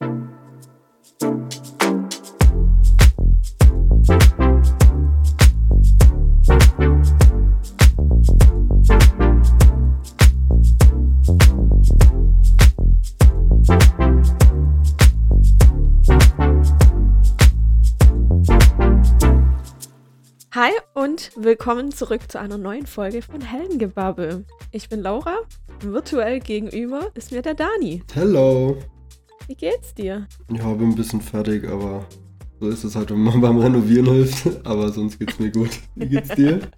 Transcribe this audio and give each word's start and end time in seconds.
Hi 0.00 0.10
und 20.94 21.32
willkommen 21.36 21.92
zurück 21.92 22.30
zu 22.30 22.38
einer 22.38 22.56
neuen 22.56 22.86
Folge 22.86 23.22
von 23.22 23.40
Heldengebabbel. 23.40 24.44
Ich 24.70 24.88
bin 24.88 25.02
Laura, 25.02 25.38
virtuell 25.80 26.38
gegenüber 26.38 27.10
ist 27.14 27.32
mir 27.32 27.42
der 27.42 27.54
Dani. 27.54 28.02
Hello. 28.12 28.76
Wie 29.48 29.54
geht's 29.54 29.94
dir? 29.94 30.28
Ja, 30.50 30.74
bin 30.74 30.90
ein 30.90 30.94
bisschen 30.94 31.22
fertig, 31.22 31.66
aber 31.66 32.06
so 32.60 32.68
ist 32.68 32.84
es 32.84 32.94
halt, 32.94 33.10
wenn 33.10 33.22
man 33.22 33.40
beim 33.40 33.56
Renovieren 33.56 34.04
hilft. 34.04 34.46
Aber 34.66 34.92
sonst 34.92 35.18
geht's 35.18 35.38
mir 35.38 35.50
gut. 35.50 35.70
Wie 35.94 36.06
geht's 36.06 36.34
dir? 36.34 36.70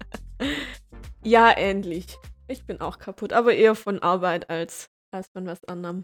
ja, 1.25 1.53
ähnlich. 1.57 2.17
Ich 2.47 2.63
bin 2.65 2.79
auch 2.79 2.97
kaputt, 2.97 3.33
aber 3.33 3.53
eher 3.53 3.75
von 3.75 3.99
Arbeit 3.99 4.49
als, 4.49 4.89
als 5.13 5.27
von 5.33 5.45
was 5.47 5.61
anderem. 5.65 6.03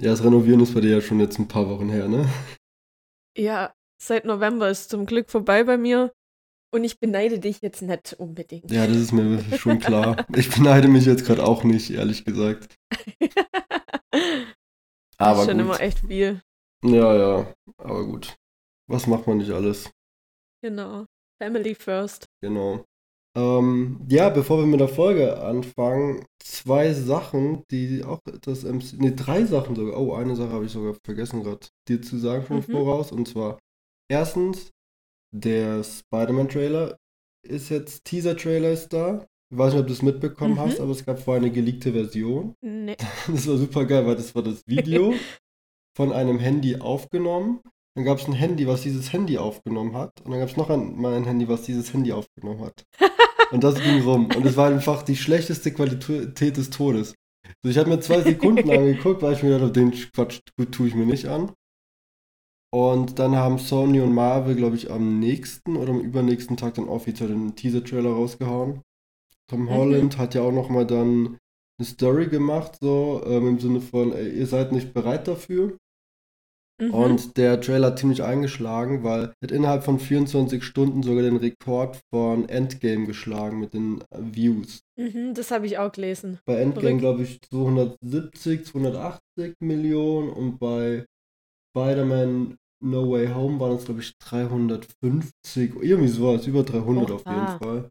Ja, 0.00 0.12
das 0.12 0.24
Renovieren 0.24 0.60
ist 0.60 0.72
bei 0.72 0.80
dir 0.80 0.92
ja 0.92 1.00
schon 1.02 1.20
jetzt 1.20 1.38
ein 1.38 1.46
paar 1.46 1.68
Wochen 1.68 1.90
her, 1.90 2.08
ne? 2.08 2.26
Ja, 3.36 3.74
seit 4.00 4.24
November 4.24 4.70
ist 4.70 4.88
zum 4.88 5.04
Glück 5.04 5.30
vorbei 5.30 5.62
bei 5.64 5.76
mir. 5.76 6.10
Und 6.70 6.84
ich 6.84 6.98
beneide 7.00 7.38
dich 7.38 7.60
jetzt 7.60 7.82
nicht 7.82 8.14
unbedingt. 8.14 8.70
Ja, 8.70 8.86
das 8.86 8.96
ist 8.96 9.12
mir 9.12 9.42
schon 9.58 9.78
klar. 9.78 10.26
Ich 10.36 10.50
beneide 10.50 10.88
mich 10.88 11.04
jetzt 11.04 11.26
gerade 11.26 11.44
auch 11.44 11.64
nicht, 11.64 11.90
ehrlich 11.90 12.24
gesagt. 12.24 12.78
Aber 15.18 15.30
das 15.30 15.40
ist 15.40 15.46
schon 15.46 15.58
gut. 15.58 15.66
immer 15.66 15.80
echt 15.80 15.98
viel. 16.00 16.42
Ja, 16.84 17.16
ja, 17.16 17.54
aber 17.78 18.04
gut. 18.04 18.36
Was 18.88 19.06
macht 19.06 19.26
man 19.26 19.38
nicht 19.38 19.50
alles? 19.50 19.90
Genau. 20.62 21.06
Family 21.40 21.74
first. 21.74 22.26
Genau. 22.40 22.84
Ähm, 23.36 24.00
ja, 24.08 24.30
bevor 24.30 24.58
wir 24.58 24.66
mit 24.66 24.80
der 24.80 24.88
Folge 24.88 25.40
anfangen, 25.40 26.26
zwei 26.42 26.92
Sachen, 26.92 27.62
die 27.70 28.02
auch 28.04 28.20
das 28.42 28.64
MC. 28.64 28.94
Ne, 29.00 29.12
drei 29.12 29.44
Sachen 29.44 29.76
sogar. 29.76 30.00
Oh, 30.00 30.14
eine 30.14 30.34
Sache 30.34 30.50
habe 30.50 30.64
ich 30.64 30.72
sogar 30.72 30.94
vergessen 31.04 31.42
gerade 31.42 31.66
dir 31.88 32.02
zu 32.02 32.18
sagen 32.18 32.44
schon 32.46 32.56
mhm. 32.56 32.62
voraus. 32.62 33.12
Und 33.12 33.28
zwar 33.28 33.58
erstens, 34.10 34.72
der 35.32 35.84
Spider-Man-Trailer 35.84 36.96
ist 37.46 37.68
jetzt, 37.68 38.04
Teaser-Trailer 38.04 38.70
ist 38.72 38.92
da. 38.92 39.26
Ich 39.50 39.56
weiß 39.56 39.72
nicht, 39.72 39.80
ob 39.80 39.86
du 39.86 39.92
es 39.94 40.02
mitbekommen 40.02 40.54
mhm. 40.54 40.60
hast, 40.60 40.80
aber 40.80 40.92
es 40.92 41.04
gab 41.04 41.18
vorher 41.18 41.42
eine 41.42 41.50
geleakte 41.50 41.92
Version. 41.92 42.54
Nee. 42.60 42.96
Das 43.28 43.46
war 43.46 43.56
super 43.56 43.84
geil, 43.86 44.06
weil 44.06 44.16
das 44.16 44.34
war 44.34 44.42
das 44.42 44.66
Video 44.66 45.14
von 45.96 46.12
einem 46.12 46.38
Handy 46.38 46.76
aufgenommen. 46.76 47.60
Dann 47.94 48.04
gab 48.04 48.18
es 48.18 48.26
ein 48.28 48.34
Handy, 48.34 48.66
was 48.66 48.82
dieses 48.82 49.12
Handy 49.12 49.38
aufgenommen 49.38 49.96
hat. 49.96 50.20
Und 50.20 50.30
dann 50.30 50.40
gab 50.40 50.50
es 50.50 50.56
noch 50.56 50.70
ein, 50.70 51.00
mal 51.00 51.14
ein 51.14 51.24
Handy, 51.24 51.48
was 51.48 51.62
dieses 51.62 51.92
Handy 51.92 52.12
aufgenommen 52.12 52.60
hat. 52.60 52.84
Und 53.50 53.64
das 53.64 53.82
ging 53.82 54.02
rum. 54.02 54.26
Und 54.26 54.44
es 54.44 54.56
war 54.56 54.68
einfach 54.68 55.02
die 55.02 55.16
schlechteste 55.16 55.72
Qualität 55.72 56.56
des 56.56 56.70
Todes. 56.70 57.14
Also 57.62 57.70
ich 57.70 57.78
habe 57.78 57.88
mir 57.88 58.00
zwei 58.00 58.20
Sekunden 58.20 58.70
angeguckt, 58.70 59.22
weil 59.22 59.32
ich 59.32 59.42
mir 59.42 59.48
gedacht 59.48 59.62
habe, 59.62 59.72
den 59.72 59.92
Quatsch 59.92 60.40
tue 60.70 60.88
ich 60.88 60.94
mir 60.94 61.06
nicht 61.06 61.26
an. 61.26 61.52
Und 62.70 63.18
dann 63.18 63.34
haben 63.34 63.58
Sony 63.58 64.00
und 64.00 64.12
Marvel, 64.12 64.54
glaube 64.54 64.76
ich, 64.76 64.90
am 64.90 65.18
nächsten 65.18 65.76
oder 65.76 65.90
am 65.90 66.00
übernächsten 66.00 66.58
Tag 66.58 66.74
dann 66.74 66.88
offiziell 66.88 67.30
den 67.30 67.56
Teaser-Trailer 67.56 68.10
rausgehauen. 68.10 68.82
Tom 69.48 69.62
mhm. 69.62 69.70
Holland 69.70 70.18
hat 70.18 70.34
ja 70.34 70.42
auch 70.42 70.52
nochmal 70.52 70.86
dann 70.86 71.38
eine 71.78 71.86
Story 71.86 72.26
gemacht, 72.26 72.78
so 72.80 73.22
ähm, 73.26 73.48
im 73.48 73.58
Sinne 73.58 73.80
von, 73.80 74.12
ey, 74.12 74.30
ihr 74.30 74.46
seid 74.46 74.72
nicht 74.72 74.92
bereit 74.92 75.28
dafür. 75.28 75.76
Mhm. 76.80 76.94
Und 76.94 77.36
der 77.36 77.60
Trailer 77.60 77.88
hat 77.88 77.98
ziemlich 77.98 78.22
eingeschlagen, 78.22 79.02
weil 79.02 79.20
er 79.24 79.34
hat 79.42 79.50
innerhalb 79.50 79.84
von 79.84 79.98
24 79.98 80.62
Stunden 80.62 81.02
sogar 81.02 81.22
den 81.22 81.36
Rekord 81.36 82.00
von 82.12 82.48
Endgame 82.48 83.06
geschlagen 83.06 83.58
mit 83.58 83.74
den 83.74 84.00
äh, 84.10 84.18
Views. 84.20 84.82
Mhm, 84.96 85.34
das 85.34 85.50
habe 85.50 85.66
ich 85.66 85.78
auch 85.78 85.90
gelesen. 85.90 86.38
Bei 86.46 86.56
Endgame, 86.60 86.98
glaube 86.98 87.22
ich, 87.22 87.40
270, 87.42 88.66
280 88.66 89.54
Millionen 89.60 90.30
und 90.30 90.58
bei 90.58 91.04
Spider-Man 91.70 92.56
No 92.80 93.10
Way 93.10 93.28
Home 93.34 93.58
waren 93.58 93.76
es, 93.76 93.84
glaube 93.84 94.00
ich, 94.00 94.16
350, 94.18 95.74
irgendwie 95.80 96.08
sowas, 96.08 96.46
über 96.46 96.62
300 96.62 97.10
Oha. 97.10 97.14
auf 97.14 97.26
jeden 97.26 97.58
Fall. 97.58 97.90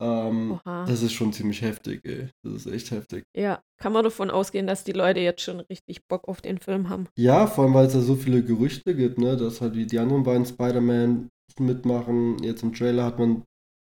Ähm, 0.00 0.60
das 0.64 1.02
ist 1.02 1.12
schon 1.12 1.32
ziemlich 1.32 1.62
heftig, 1.62 2.00
ey. 2.04 2.28
Das 2.42 2.52
ist 2.52 2.66
echt 2.66 2.90
heftig. 2.90 3.24
Ja, 3.34 3.62
kann 3.78 3.92
man 3.92 4.04
davon 4.04 4.30
ausgehen, 4.30 4.66
dass 4.66 4.84
die 4.84 4.92
Leute 4.92 5.20
jetzt 5.20 5.42
schon 5.42 5.60
richtig 5.60 6.06
Bock 6.06 6.28
auf 6.28 6.40
den 6.40 6.58
Film 6.58 6.88
haben. 6.88 7.08
Ja, 7.16 7.46
vor 7.46 7.64
allem, 7.64 7.74
weil 7.74 7.86
es 7.86 7.94
da 7.94 8.00
so 8.00 8.14
viele 8.14 8.42
Gerüchte 8.42 8.94
gibt, 8.94 9.18
ne, 9.18 9.36
dass 9.36 9.60
halt 9.60 9.74
wie 9.74 9.86
die 9.86 9.98
anderen 9.98 10.22
beiden 10.22 10.44
Spider-Man 10.44 11.28
mitmachen. 11.58 12.42
Jetzt 12.42 12.62
im 12.62 12.74
Trailer 12.74 13.04
hat 13.04 13.18
man 13.18 13.44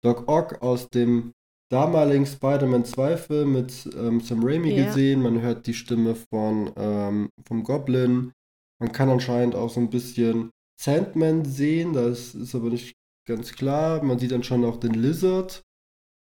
Doc 0.03 0.27
Ock 0.27 0.61
aus 0.61 0.89
dem 0.89 1.31
damaligen 1.69 2.25
Spider-Man 2.25 2.85
2 2.85 3.17
Film 3.17 3.53
mit 3.53 3.89
ähm, 3.97 4.21
Sam 4.21 4.43
Raimi 4.43 4.73
ja. 4.73 4.85
gesehen. 4.85 5.21
Man 5.21 5.41
hört 5.41 5.67
die 5.67 5.73
Stimme 5.73 6.15
von 6.15 6.71
ähm, 6.77 7.29
vom 7.45 7.63
Goblin. 7.63 8.31
Man 8.79 8.91
kann 8.91 9.09
anscheinend 9.09 9.55
auch 9.55 9.69
so 9.69 9.79
ein 9.79 9.89
bisschen 9.89 10.51
Sandman 10.79 11.45
sehen, 11.45 11.93
das 11.93 12.35
ist 12.35 12.53
aber 12.53 12.69
nicht 12.69 12.95
ganz 13.27 13.53
klar. 13.53 14.03
Man 14.03 14.19
sieht 14.19 14.45
schon 14.45 14.63
auch 14.63 14.77
den 14.77 14.93
Lizard. 14.93 15.63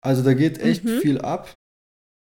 Also 0.03 0.21
da 0.23 0.33
geht 0.33 0.59
echt 0.59 0.83
mhm. 0.83 0.99
viel 0.99 1.19
ab. 1.19 1.53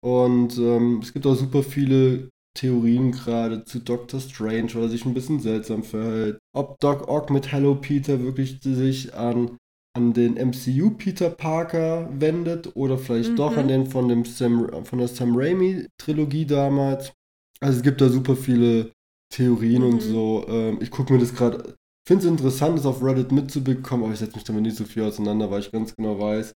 Und 0.03 0.57
ähm, 0.57 0.99
es 1.01 1.13
gibt 1.13 1.25
auch 1.25 1.35
super 1.35 1.63
viele 1.63 2.29
Theorien 2.57 3.11
gerade 3.11 3.63
zu 3.63 3.79
Doctor 3.79 4.19
Strange, 4.19 4.73
weil 4.73 4.83
er 4.83 4.89
sich 4.89 5.05
ein 5.05 5.13
bisschen 5.13 5.39
seltsam 5.39 5.83
verhält. 5.83 6.39
Ob 6.53 6.79
Doc 6.79 7.07
Ock 7.07 7.29
mit 7.29 7.51
Hello 7.51 7.75
Peter 7.75 8.21
wirklich 8.21 8.59
sich 8.61 9.13
an, 9.13 9.57
an 9.95 10.13
den 10.13 10.33
MCU 10.33 10.91
Peter 10.91 11.29
Parker 11.29 12.09
wendet 12.11 12.75
oder 12.75 12.97
vielleicht 12.97 13.31
mhm. 13.31 13.35
doch 13.37 13.55
an 13.55 13.67
den 13.67 13.85
von, 13.85 14.09
dem 14.09 14.25
Sam, 14.25 14.85
von 14.85 14.99
der 14.99 15.07
Sam 15.07 15.35
Raimi 15.35 15.87
Trilogie 15.97 16.45
damals. 16.45 17.13
Also 17.61 17.77
es 17.77 17.83
gibt 17.83 18.01
da 18.01 18.09
super 18.09 18.35
viele 18.35 18.91
Theorien 19.31 19.83
mhm. 19.83 19.89
und 19.93 20.01
so. 20.01 20.45
Ähm, 20.49 20.79
ich 20.81 20.91
gucke 20.91 21.13
mir 21.13 21.19
das 21.19 21.33
gerade, 21.33 21.75
finde 22.05 22.25
es 22.25 22.31
interessant, 22.31 22.77
das 22.77 22.85
auf 22.85 23.03
Reddit 23.03 23.31
mitzubekommen, 23.31 24.03
aber 24.03 24.13
ich 24.13 24.19
setze 24.19 24.35
mich 24.35 24.43
damit 24.43 24.63
nicht 24.63 24.75
so 24.75 24.83
viel 24.83 25.03
auseinander, 25.03 25.49
weil 25.49 25.61
ich 25.61 25.71
ganz 25.71 25.95
genau 25.95 26.19
weiß, 26.19 26.51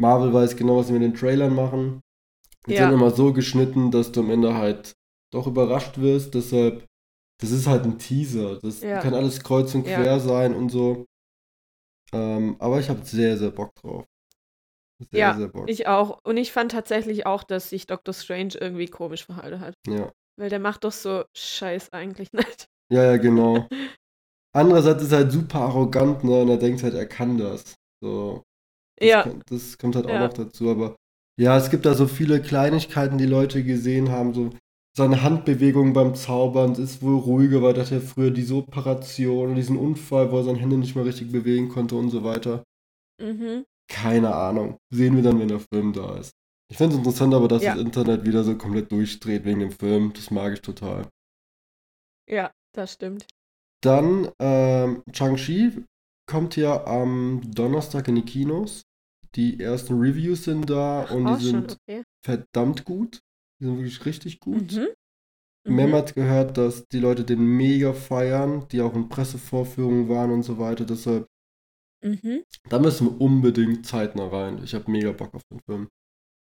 Marvel 0.00 0.32
weiß 0.32 0.56
genau, 0.56 0.78
was 0.78 0.86
sie 0.86 0.94
mit 0.94 1.02
den 1.02 1.14
Trailern 1.14 1.54
machen. 1.54 2.00
Die 2.66 2.72
ja. 2.72 2.84
sind 2.84 2.94
immer 2.94 3.10
so 3.10 3.32
geschnitten, 3.32 3.90
dass 3.90 4.12
du 4.12 4.20
am 4.20 4.30
Ende 4.30 4.54
halt 4.54 4.94
doch 5.30 5.46
überrascht 5.46 5.98
wirst. 5.98 6.34
Deshalb, 6.34 6.86
das 7.40 7.50
ist 7.50 7.66
halt 7.66 7.84
ein 7.84 7.98
Teaser. 7.98 8.58
Das 8.60 8.80
ja. 8.80 9.00
kann 9.00 9.14
alles 9.14 9.42
kreuz 9.42 9.74
und 9.74 9.84
quer 9.84 10.04
ja. 10.04 10.18
sein 10.18 10.54
und 10.54 10.70
so. 10.70 11.04
Ähm, 12.12 12.56
aber 12.58 12.80
ich 12.80 12.88
habe 12.88 13.04
sehr, 13.04 13.36
sehr 13.36 13.50
Bock 13.50 13.74
drauf. 13.74 14.06
Sehr, 15.10 15.20
ja, 15.20 15.36
sehr 15.36 15.48
Bock. 15.48 15.68
ich 15.68 15.86
auch. 15.86 16.18
Und 16.24 16.38
ich 16.38 16.50
fand 16.50 16.72
tatsächlich 16.72 17.26
auch, 17.26 17.44
dass 17.44 17.70
sich 17.70 17.86
Doctor 17.86 18.14
Strange 18.14 18.54
irgendwie 18.58 18.86
komisch 18.86 19.24
verhalten 19.26 19.60
hat. 19.60 19.74
Ja. 19.86 20.10
Weil 20.36 20.48
der 20.48 20.60
macht 20.60 20.84
doch 20.84 20.92
so 20.92 21.24
Scheiß 21.36 21.92
eigentlich 21.92 22.32
nicht. 22.32 22.68
Ja, 22.90 23.04
ja, 23.04 23.16
genau. 23.18 23.68
Andererseits 24.56 25.02
ist 25.02 25.12
er 25.12 25.18
halt 25.18 25.32
super 25.32 25.60
arrogant, 25.60 26.24
ne? 26.24 26.42
Und 26.42 26.48
er 26.48 26.56
denkt 26.56 26.82
halt, 26.82 26.94
er 26.94 27.06
kann 27.06 27.38
das. 27.38 27.74
So. 28.02 28.42
Das 29.00 29.08
ja. 29.08 29.22
Kann, 29.22 29.42
das 29.48 29.78
kommt 29.78 29.96
halt 29.96 30.06
auch 30.06 30.10
ja. 30.10 30.26
noch 30.26 30.32
dazu, 30.32 30.70
aber 30.70 30.96
ja, 31.38 31.56
es 31.56 31.70
gibt 31.70 31.86
da 31.86 31.94
so 31.94 32.06
viele 32.06 32.42
Kleinigkeiten, 32.42 33.16
die 33.16 33.26
Leute 33.26 33.64
gesehen 33.64 34.10
haben, 34.10 34.34
so 34.34 34.50
seine 34.96 35.22
Handbewegung 35.22 35.92
beim 35.92 36.14
Zaubern 36.14 36.74
ist 36.74 37.00
wohl 37.00 37.18
ruhiger, 37.18 37.62
weil 37.62 37.74
er 37.74 37.82
hatte 37.82 37.94
ja 37.94 38.00
früher 38.00 38.30
diese 38.30 38.56
Operation 38.56 39.50
und 39.50 39.54
diesen 39.54 39.76
Unfall, 39.76 40.30
wo 40.30 40.38
er 40.38 40.44
seine 40.44 40.58
Hände 40.58 40.76
nicht 40.76 40.96
mehr 40.96 41.04
richtig 41.04 41.32
bewegen 41.32 41.68
konnte 41.68 41.94
und 41.94 42.10
so 42.10 42.24
weiter. 42.24 42.64
Mhm. 43.20 43.64
Keine 43.88 44.34
Ahnung. 44.34 44.76
Sehen 44.92 45.16
wir 45.16 45.22
dann, 45.22 45.38
wenn 45.40 45.48
der 45.48 45.60
Film 45.60 45.92
da 45.92 46.16
ist. 46.18 46.32
Ich 46.70 46.76
finde 46.76 46.94
es 46.94 46.98
interessant, 46.98 47.34
aber 47.34 47.48
dass 47.48 47.62
ja. 47.62 47.74
das 47.74 47.82
Internet 47.82 48.24
wieder 48.24 48.44
so 48.44 48.56
komplett 48.56 48.92
durchdreht 48.92 49.44
wegen 49.44 49.60
dem 49.60 49.72
Film. 49.72 50.12
Das 50.12 50.30
mag 50.30 50.52
ich 50.52 50.60
total. 50.60 51.08
Ja, 52.28 52.52
das 52.72 52.92
stimmt. 52.92 53.26
Dann, 53.82 54.30
ähm, 54.38 55.02
Chang-Chi 55.12 55.84
kommt 56.28 56.56
ja 56.56 56.84
am 56.86 57.40
Donnerstag 57.44 58.08
in 58.08 58.16
die 58.16 58.22
Kinos. 58.22 58.82
Die 59.36 59.60
ersten 59.60 59.98
Reviews 60.00 60.44
sind 60.44 60.68
da 60.68 61.02
und 61.04 61.38
die 61.38 61.44
sind 61.44 61.78
okay. 61.88 62.02
verdammt 62.24 62.84
gut. 62.84 63.20
Die 63.60 63.66
sind 63.66 63.76
wirklich 63.76 64.04
richtig 64.04 64.40
gut. 64.40 64.72
Mhm. 64.72 64.88
Mhm. 65.66 65.76
Mem 65.76 65.92
hat 65.92 66.14
gehört, 66.14 66.56
dass 66.56 66.86
die 66.88 66.98
Leute 66.98 67.24
den 67.24 67.44
mega 67.44 67.92
feiern, 67.92 68.66
die 68.68 68.80
auch 68.80 68.94
in 68.94 69.08
Pressevorführungen 69.08 70.08
waren 70.08 70.30
und 70.30 70.42
so 70.42 70.58
weiter. 70.58 70.84
Deshalb, 70.84 71.26
mhm. 72.02 72.44
da 72.68 72.78
müssen 72.78 73.06
wir 73.06 73.20
unbedingt 73.20 73.86
zeitnah 73.86 74.28
rein. 74.28 74.62
Ich 74.64 74.74
habe 74.74 74.90
mega 74.90 75.12
Bock 75.12 75.34
auf 75.34 75.42
den 75.50 75.60
Film. 75.60 75.88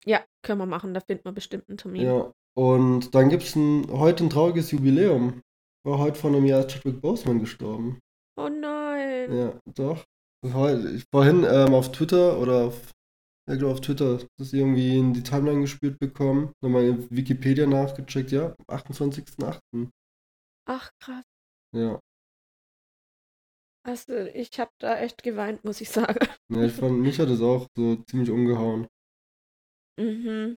Ja, 0.05 0.23
können 0.43 0.59
wir 0.59 0.65
machen, 0.65 0.93
da 0.93 1.01
finden 1.01 1.25
wir 1.25 1.33
bestimmt 1.33 1.67
einen 1.67 1.77
Termin. 1.77 2.03
Ja, 2.03 2.31
und 2.55 3.13
dann 3.13 3.29
gibt 3.29 3.43
es 3.43 3.55
ein, 3.55 3.87
heute 3.91 4.23
ein 4.23 4.29
trauriges 4.29 4.71
Jubiläum. 4.71 5.41
War 5.83 5.99
heute 5.99 6.19
vor 6.19 6.29
einem 6.29 6.45
Jahr 6.45 6.67
Chadwick 6.67 7.01
Boseman 7.01 7.39
gestorben. 7.39 7.99
Oh 8.37 8.49
nein. 8.49 9.35
Ja, 9.35 9.59
doch. 9.65 10.05
Vorhin 10.45 11.43
ähm, 11.43 11.73
auf 11.73 11.91
Twitter 11.91 12.39
oder 12.39 12.65
auf, 12.65 12.91
ja, 13.49 13.55
glaube 13.55 13.73
auf 13.73 13.81
Twitter, 13.81 14.19
das 14.37 14.53
irgendwie 14.53 14.97
in 14.97 15.13
die 15.13 15.23
Timeline 15.23 15.61
gespielt 15.61 15.99
bekommen. 15.99 16.53
Nochmal 16.61 16.83
in 16.85 17.09
Wikipedia 17.09 17.65
nachgecheckt, 17.65 18.31
ja, 18.31 18.55
am 18.67 18.77
28.08. 18.77 19.89
Ach, 20.67 20.91
krass. 20.99 21.25
Ja. 21.75 21.99
Also, 23.85 24.13
ich 24.13 24.59
habe 24.59 24.71
da 24.79 24.99
echt 24.99 25.23
geweint, 25.23 25.63
muss 25.63 25.81
ich 25.81 25.89
sagen. 25.89 26.19
Ja, 26.49 26.63
ich 26.63 26.71
fand, 26.71 26.99
mich 26.99 27.19
hat 27.19 27.27
es 27.27 27.41
auch 27.41 27.67
so 27.75 27.97
ziemlich 28.09 28.29
umgehauen. 28.29 28.87
Mhm. 29.99 30.55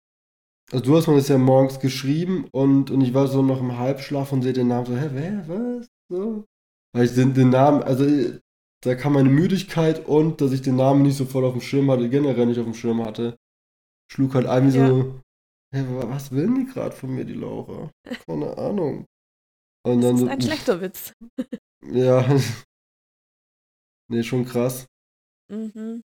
Also 0.71 0.85
du 0.85 0.97
hast 0.97 1.07
mir 1.07 1.17
das 1.17 1.29
ja 1.29 1.39
morgens 1.39 1.81
geschrieben 1.81 2.47
und, 2.53 2.91
und 2.91 3.01
ich 3.01 3.15
war 3.15 3.27
so 3.27 3.41
noch 3.43 3.61
im 3.61 3.79
Halbschlaf 3.79 4.33
und 4.33 4.43
sehe 4.43 4.53
den 4.53 4.69
Namen 4.69 4.85
so, 4.85 4.97
hä, 4.97 5.09
wer, 5.13 5.49
was? 5.49 5.87
So. 6.11 6.45
Weil 6.93 7.07
ich 7.07 7.15
den, 7.15 7.33
den 7.33 7.49
Namen, 7.49 7.83
also 7.83 8.05
äh, 8.05 8.39
da 8.85 8.95
kam 8.95 9.15
meine 9.15 9.29
Müdigkeit 9.29 10.07
und 10.07 10.41
dass 10.41 10.53
ich 10.53 10.63
den 10.63 10.77
Namen 10.77 11.03
nicht 11.03 11.17
sofort 11.17 11.45
auf 11.45 11.53
dem 11.53 11.61
Schirm 11.63 11.91
hatte, 11.91 12.09
generell 12.09 12.47
nicht 12.47 12.59
auf 12.59 12.65
dem 12.65 12.75
Schirm 12.75 13.05
hatte, 13.05 13.37
schlug 14.11 14.35
halt 14.35 14.47
ein 14.47 14.73
wie 14.73 14.77
Ja. 14.77 14.89
so, 14.89 15.21
wa- 15.73 16.09
was 16.09 16.31
will 16.31 16.53
die 16.55 16.65
gerade 16.67 16.95
von 16.95 17.15
mir, 17.15 17.25
die 17.25 17.35
Laura? 17.35 17.91
Keine 18.27 18.57
Ahnung. 18.57 19.05
Und 19.85 20.01
Das 20.03 20.13
ist 20.15 20.21
so, 20.21 20.27
ein 20.29 20.41
schlechter 20.41 20.81
Witz. 20.81 21.13
ja, 21.85 22.25
nee, 24.11 24.23
schon 24.23 24.45
krass. 24.45 24.87
Mhm. 25.51 26.03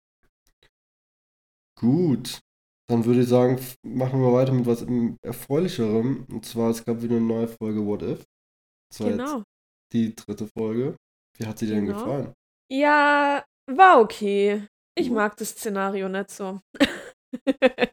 Gut, 1.79 2.39
dann 2.88 3.06
würde 3.06 3.21
ich 3.21 3.27
sagen, 3.27 3.59
machen 3.83 4.21
wir 4.21 4.33
weiter 4.33 4.53
mit 4.53 4.65
was 4.65 4.85
Erfreulicherem. 5.24 6.25
Und 6.29 6.45
zwar, 6.45 6.69
es 6.69 6.83
gab 6.85 7.01
wieder 7.01 7.15
eine 7.15 7.25
neue 7.25 7.47
Folge 7.47 7.83
What 7.85 8.03
If. 8.03 8.24
Das 8.91 9.00
war 9.00 9.07
jetzt 9.07 9.17
Genau. 9.17 9.44
die 9.94 10.13
dritte 10.15 10.47
Folge. 10.47 10.95
Wie 11.38 11.45
hat 11.47 11.57
sie 11.57 11.65
dir 11.67 11.75
denn 11.75 11.85
Genau. 11.85 11.97
gefallen? 12.00 12.33
Ja, 12.71 13.44
war 13.69 14.00
okay. 14.00 14.65
Ich 14.97 15.09
Mhm. 15.09 15.15
mag 15.15 15.35
das 15.38 15.50
Szenario 15.51 16.07
nicht 16.09 16.31
so. 16.31 16.59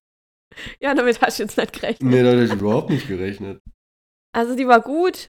ja, 0.81 0.95
damit 0.95 1.21
hast 1.21 1.39
du 1.39 1.43
jetzt 1.45 1.57
nicht 1.57 1.73
gerechnet. 1.73 2.11
Nee, 2.11 2.23
da 2.23 2.31
hätte 2.31 2.45
ich 2.45 2.53
überhaupt 2.53 2.91
nicht 2.91 3.09
gerechnet. 3.09 3.61
Also 4.35 4.55
die 4.55 4.67
war 4.69 4.81
gut, 4.81 5.29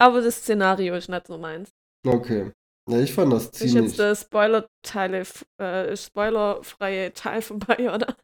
aber 0.00 0.20
das 0.20 0.36
Szenario 0.38 0.94
ist 0.94 1.08
nicht 1.08 1.26
so 1.26 1.38
meins. 1.38 1.70
Okay. 2.06 2.52
Ja, 2.88 3.00
ich 3.00 3.12
fand 3.12 3.32
das 3.32 3.50
Das 3.50 3.62
ist 3.62 3.72
ziemlich. 3.72 3.90
jetzt 3.90 3.98
der 3.98 4.14
Spoiler-Teile, 4.14 5.24
äh, 5.58 5.96
spoilerfreie 5.96 7.12
Teil 7.12 7.42
vorbei, 7.42 7.92
oder? 7.92 8.16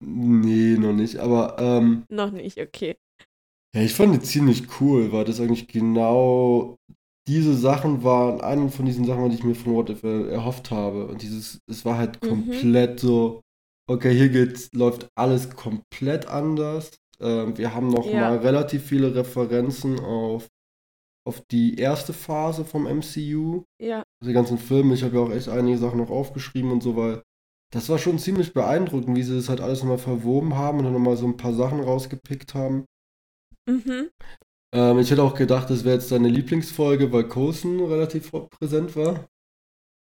Nee, 0.00 0.76
noch 0.78 0.92
nicht. 0.92 1.16
Aber 1.18 1.56
ähm, 1.58 2.04
Noch 2.10 2.30
nicht, 2.32 2.58
okay. 2.58 2.96
ja, 3.74 3.82
ich 3.82 3.94
fand 3.94 4.14
die 4.14 4.20
ziemlich 4.20 4.80
cool, 4.80 5.12
weil 5.12 5.24
das 5.24 5.40
eigentlich 5.40 5.68
genau 5.68 6.76
diese 7.28 7.54
Sachen 7.54 8.04
waren, 8.04 8.40
eine 8.40 8.68
von 8.70 8.86
diesen 8.86 9.04
Sachen, 9.04 9.28
die 9.30 9.36
ich 9.36 9.44
mir 9.44 9.54
von 9.54 9.74
What 9.74 9.90
If 9.90 10.02
erhofft 10.04 10.70
habe. 10.70 11.06
Und 11.06 11.22
dieses, 11.22 11.58
es 11.68 11.84
war 11.84 11.98
halt 11.98 12.22
Mhm. 12.22 12.28
komplett 12.28 13.00
so, 13.00 13.40
okay, 13.90 14.14
hier 14.14 14.28
geht's, 14.28 14.70
läuft 14.72 15.08
alles 15.18 15.50
komplett 15.56 16.26
anders. 16.26 16.90
Ähm, 17.20 17.56
wir 17.58 17.74
haben 17.74 17.88
noch 17.88 18.06
Ja. 18.06 18.12
mal 18.30 18.38
relativ 18.38 18.84
viele 18.84 19.14
Referenzen 19.14 19.98
auf, 20.00 20.46
auf 21.26 21.40
die 21.50 21.76
erste 21.78 22.12
Phase 22.12 22.64
vom 22.64 22.86
MCU. 22.86 23.64
Ja, 23.82 24.02
die 24.24 24.32
ganzen 24.32 24.58
Filme. 24.58 24.94
Ich 24.94 25.02
habe 25.02 25.16
ja 25.16 25.22
auch 25.22 25.30
echt 25.30 25.48
einige 25.48 25.78
Sachen 25.78 25.98
noch 25.98 26.10
aufgeschrieben 26.10 26.70
und 26.70 26.82
so, 26.82 26.96
weil 26.96 27.22
das 27.72 27.88
war 27.88 27.98
schon 27.98 28.18
ziemlich 28.18 28.52
beeindruckend, 28.54 29.16
wie 29.16 29.22
sie 29.22 29.34
das 29.34 29.48
halt 29.48 29.60
alles 29.60 29.80
nochmal 29.80 29.98
verwoben 29.98 30.54
haben 30.54 30.78
und 30.78 30.84
dann 30.84 30.92
nochmal 30.92 31.16
so 31.16 31.26
ein 31.26 31.36
paar 31.36 31.52
Sachen 31.52 31.80
rausgepickt 31.80 32.54
haben. 32.54 32.84
mhm. 33.68 34.10
Ähm, 34.74 34.98
ich 34.98 35.10
hätte 35.10 35.22
auch 35.22 35.34
gedacht, 35.34 35.70
das 35.70 35.84
wäre 35.84 35.94
jetzt 35.94 36.10
deine 36.12 36.28
Lieblingsfolge, 36.28 37.12
weil 37.12 37.28
Coulson 37.28 37.84
relativ 37.84 38.32
präsent 38.50 38.96
war. 38.96 39.28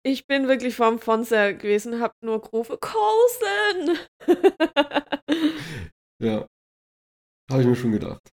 Ich 0.04 0.26
bin 0.26 0.46
wirklich 0.46 0.76
vorm 0.76 1.00
Fernseher 1.00 1.54
gewesen, 1.54 2.00
hab 2.00 2.12
nur 2.22 2.40
gerufen, 2.40 2.76
Coulson! 2.81 3.98
Ja. 6.22 6.46
Habe 7.50 7.60
ich 7.60 7.69
mir 7.69 7.76
schon 7.76 7.93
gedacht. 7.93 8.31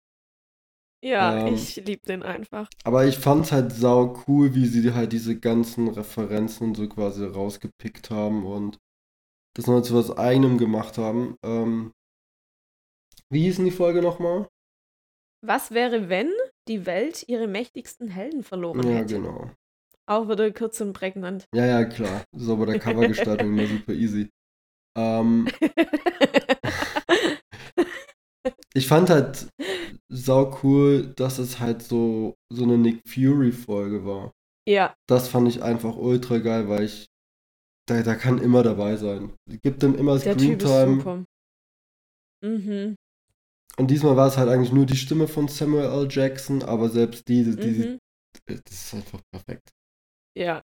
ja, 1.03 1.47
Ähm. 1.47 1.55
ich 1.55 1.77
lieb 1.77 2.03
den 2.05 2.23
einfach. 2.23 2.69
Aber 2.85 3.07
ich 3.07 3.17
fand 3.19 3.47
es 3.47 3.53
halt 3.53 3.73
sau 3.73 4.23
cool, 4.29 4.55
wie 4.55 4.67
sie 4.67 4.93
halt 4.93 5.13
diese 5.13 5.39
ganzen 5.41 5.89
Referenzen 5.89 6.75
so 6.75 6.87
quasi 6.89 7.25
rausgepickt 7.25 8.11
haben 8.11 8.45
und 8.45 8.79
das 9.57 9.67
nochmal 9.67 9.85
zu 9.85 9.95
was 9.95 10.17
eigenem 10.17 10.59
gemacht 10.59 10.99
haben. 10.99 11.37
Ähm, 11.43 11.93
wie 13.31 13.45
hieß 13.45 13.57
denn 13.57 13.65
die 13.65 13.71
Folge 13.71 14.03
nochmal? 14.03 14.47
Was 15.43 15.71
wäre, 15.71 16.09
wenn 16.09 16.31
die 16.69 16.87
Welt 16.87 17.25
ihre 17.29 17.47
mächtigsten 17.47 18.09
Helden 18.09 18.43
verloren 18.43 18.85
Ja, 18.85 18.99
hätte? 18.99 19.15
genau. 19.15 19.51
Auch 20.07 20.29
wieder 20.29 20.51
kurz 20.51 20.81
und 20.81 20.93
prägnant. 20.93 21.45
Ja, 21.55 21.67
ja, 21.67 21.85
klar. 21.85 22.25
Ist 22.37 22.49
aber 22.49 22.67
der 22.67 22.79
Covergestaltung 22.85 23.49
immer 23.49 23.67
super 23.67 23.93
easy. 23.93 24.29
Ähm, 24.99 25.49
ich 28.75 28.87
fand 28.87 29.11
halt 29.11 29.49
sau 30.13 30.59
cool, 30.63 31.13
dass 31.17 31.39
es 31.39 31.61
halt 31.61 31.83
so, 31.83 32.35
so 32.53 32.65
eine 32.65 32.79
Nick 32.79 33.01
Fury-Folge 33.09 34.05
war. 34.05 34.33
ja, 34.67 34.95
Das 35.09 35.29
fand 35.29 35.49
ich 35.49 35.63
einfach 35.63 35.97
ultra 35.97 36.39
geil, 36.39 36.69
weil 36.69 36.85
ich. 36.85 37.07
Da, 37.89 38.03
da 38.03 38.15
kann 38.15 38.39
immer 38.39 38.63
dabei 38.63 38.97
sein. 38.97 39.33
Gibt 39.63 39.83
dann 39.83 39.97
immer 39.97 40.19
Screentime. 40.21 41.27
Mhm, 42.43 42.97
Und 43.77 43.91
diesmal 43.91 44.17
war 44.17 44.29
es 44.29 44.37
halt 44.37 44.49
eigentlich 44.49 44.73
nur 44.73 44.87
die 44.87 44.97
Stimme 44.97 45.29
von 45.29 45.49
Samuel 45.49 45.87
L. 45.87 46.09
Jackson, 46.11 46.63
aber 46.63 46.89
selbst 46.89 47.29
die, 47.29 47.45
die, 47.45 47.57
die 47.57 47.89
mhm. 47.89 47.99
das 48.47 48.61
ist 48.69 48.95
einfach 48.95 49.21
perfekt. 49.33 49.71
Ja, 50.37 50.63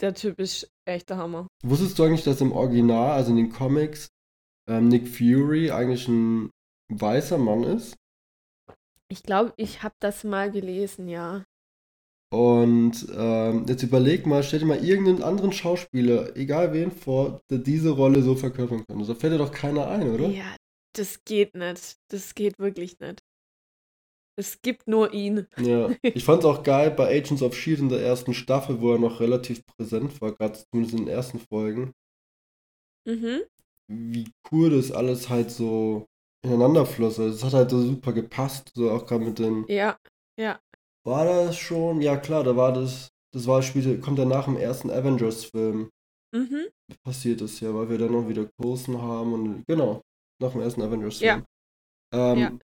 der 0.00 0.14
Typ 0.14 0.38
ist 0.38 0.68
echt 0.84 1.10
der 1.10 1.16
Hammer. 1.16 1.46
Wusstest 1.64 1.98
du 1.98 2.04
eigentlich, 2.04 2.24
dass 2.24 2.40
im 2.40 2.52
Original, 2.52 3.12
also 3.12 3.30
in 3.30 3.36
den 3.36 3.52
Comics, 3.52 4.08
ähm, 4.68 4.88
Nick 4.88 5.08
Fury 5.08 5.70
eigentlich 5.70 6.08
ein 6.08 6.50
weißer 6.92 7.38
Mann 7.38 7.64
ist? 7.64 7.96
Ich 9.08 9.22
glaube, 9.22 9.52
ich 9.56 9.82
habe 9.82 9.94
das 10.00 10.24
mal 10.24 10.50
gelesen, 10.50 11.08
ja. 11.08 11.44
Und 12.32 13.06
ähm, 13.14 13.66
jetzt 13.68 13.82
überleg 13.82 14.26
mal, 14.26 14.42
stell 14.42 14.60
dir 14.60 14.66
mal 14.66 14.82
irgendeinen 14.82 15.22
anderen 15.22 15.52
Schauspieler, 15.52 16.34
egal 16.34 16.72
wen, 16.72 16.90
vor, 16.90 17.42
der 17.50 17.58
diese 17.58 17.90
Rolle 17.90 18.22
so 18.22 18.34
verkörpern 18.34 18.84
kann. 18.86 19.06
Da 19.06 19.14
fällt 19.14 19.34
dir 19.34 19.38
doch 19.38 19.52
keiner 19.52 19.88
ein, 19.88 20.08
oder? 20.10 20.28
Ja, 20.28 20.56
das 20.94 21.24
geht 21.24 21.54
nicht. 21.54 21.96
Das 22.08 22.34
geht 22.34 22.58
wirklich 22.58 22.98
nicht. 23.00 23.20
Es 24.38 24.62
gibt 24.62 24.88
nur 24.88 25.12
ihn. 25.12 25.46
Ja. 25.58 25.90
Ich 26.02 26.24
fand's 26.24 26.44
auch 26.44 26.62
geil 26.62 26.90
bei 26.90 27.08
Agents 27.18 27.42
of 27.42 27.54
Shield 27.54 27.80
in 27.80 27.88
der 27.90 28.00
ersten 28.02 28.32
Staffel, 28.34 28.80
wo 28.80 28.92
er 28.92 28.98
noch 28.98 29.20
relativ 29.20 29.64
präsent 29.66 30.20
war, 30.20 30.32
gerade 30.32 30.58
zumindest 30.58 30.98
in 30.98 31.04
den 31.06 31.14
ersten 31.14 31.38
Folgen, 31.38 31.92
Mhm. 33.06 33.42
wie 33.90 34.30
cool 34.50 34.70
das 34.70 34.92
alles 34.92 35.28
halt 35.28 35.50
so 35.50 36.06
ineinander 36.44 36.86
floss. 36.86 37.18
Also 37.18 37.34
Es 37.34 37.44
hat 37.44 37.52
halt 37.52 37.70
so 37.70 37.80
super 37.82 38.12
gepasst, 38.12 38.70
so 38.74 38.90
auch 38.90 39.06
gerade 39.06 39.24
mit 39.24 39.38
den. 39.38 39.64
Ja, 39.68 39.98
War 41.04 41.24
das 41.24 41.56
schon? 41.58 42.00
Ja 42.00 42.16
klar, 42.16 42.44
da 42.44 42.56
war 42.56 42.72
das. 42.72 43.10
Das 43.34 43.46
war 43.46 43.62
spielte, 43.62 43.98
kommt 43.98 44.18
ja 44.18 44.24
nach 44.24 44.44
dem 44.44 44.56
ersten 44.56 44.90
Avengers-Film. 44.90 45.90
mhm. 46.34 46.66
passiert 47.04 47.40
ist 47.40 47.60
ja, 47.60 47.74
weil 47.74 47.88
wir 47.90 47.98
dann 47.98 48.12
noch 48.12 48.28
wieder 48.28 48.46
Coulson 48.60 49.00
haben 49.00 49.32
und 49.32 49.64
genau, 49.66 50.02
nach 50.42 50.52
dem 50.52 50.60
ersten 50.60 50.82
Avengers-Film. 50.82 51.44
Ähm, 52.14 52.38
Ja. 52.38 52.58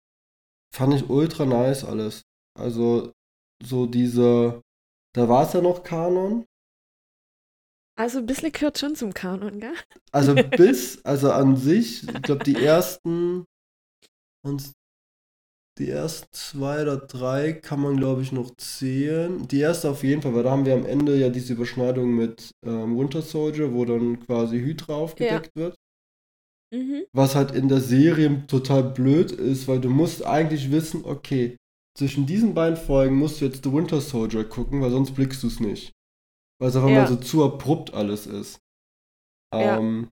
Fand 0.74 0.94
ich 0.94 1.08
ultra 1.08 1.44
nice 1.44 1.84
alles. 1.84 2.22
Also, 2.58 3.12
so 3.62 3.86
diese, 3.86 4.60
da 5.14 5.28
war 5.28 5.46
es 5.46 5.52
ja 5.52 5.60
noch 5.60 5.82
Kanon. 5.84 6.44
Also 7.96 8.18
ein 8.18 8.26
bisschen 8.26 8.50
gehört 8.50 8.78
schon 8.78 8.96
zum 8.96 9.14
Kanon, 9.14 9.60
gell? 9.60 9.74
Also 10.12 10.34
bis, 10.56 11.04
also 11.04 11.30
an 11.30 11.56
sich, 11.56 12.02
ich 12.08 12.22
glaube 12.22 12.44
die 12.44 12.56
ersten, 12.56 13.44
und 14.44 14.72
die 15.78 15.90
ersten 15.90 16.28
zwei 16.32 16.82
oder 16.82 16.98
drei 16.98 17.52
kann 17.52 17.80
man 17.80 17.96
glaube 17.96 18.22
ich 18.22 18.30
noch 18.32 18.54
zählen. 18.56 19.46
Die 19.48 19.60
erste 19.60 19.90
auf 19.90 20.04
jeden 20.04 20.22
Fall, 20.22 20.34
weil 20.34 20.44
da 20.44 20.50
haben 20.50 20.66
wir 20.66 20.74
am 20.74 20.86
Ende 20.86 21.16
ja 21.16 21.30
diese 21.30 21.54
Überschneidung 21.54 22.14
mit 22.14 22.50
ähm, 22.64 22.96
Winter 22.98 23.22
Soldier, 23.22 23.72
wo 23.72 23.84
dann 23.84 24.20
quasi 24.20 24.58
Hydra 24.60 24.94
aufgedeckt 24.94 25.54
wird. 25.56 25.74
Mhm. 26.74 27.04
Was 27.14 27.36
halt 27.36 27.52
in 27.52 27.68
der 27.68 27.80
Serie 27.80 28.44
total 28.48 28.82
blöd 28.82 29.30
ist, 29.32 29.68
weil 29.68 29.80
du 29.80 29.88
musst 29.88 30.24
eigentlich 30.26 30.70
wissen, 30.72 31.04
okay, 31.04 31.56
zwischen 31.96 32.26
diesen 32.26 32.54
beiden 32.54 32.76
Folgen 32.76 33.16
musst 33.16 33.40
du 33.40 33.44
jetzt 33.44 33.62
The 33.62 33.72
Winter 33.72 34.00
Soldier 34.00 34.44
gucken, 34.44 34.80
weil 34.80 34.90
sonst 34.90 35.12
blickst 35.14 35.42
du 35.42 35.46
es 35.46 35.60
nicht. 35.60 35.92
Weil 36.60 36.70
es 36.70 36.76
einfach 36.76 36.90
Ja. 36.90 37.04
mal 37.04 37.06
so 37.06 37.16
zu 37.16 37.44
abrupt 37.44 37.94
alles 37.94 38.26
ist. 38.26 38.58
Ja. 39.52 39.78
Ähm, 39.78 40.08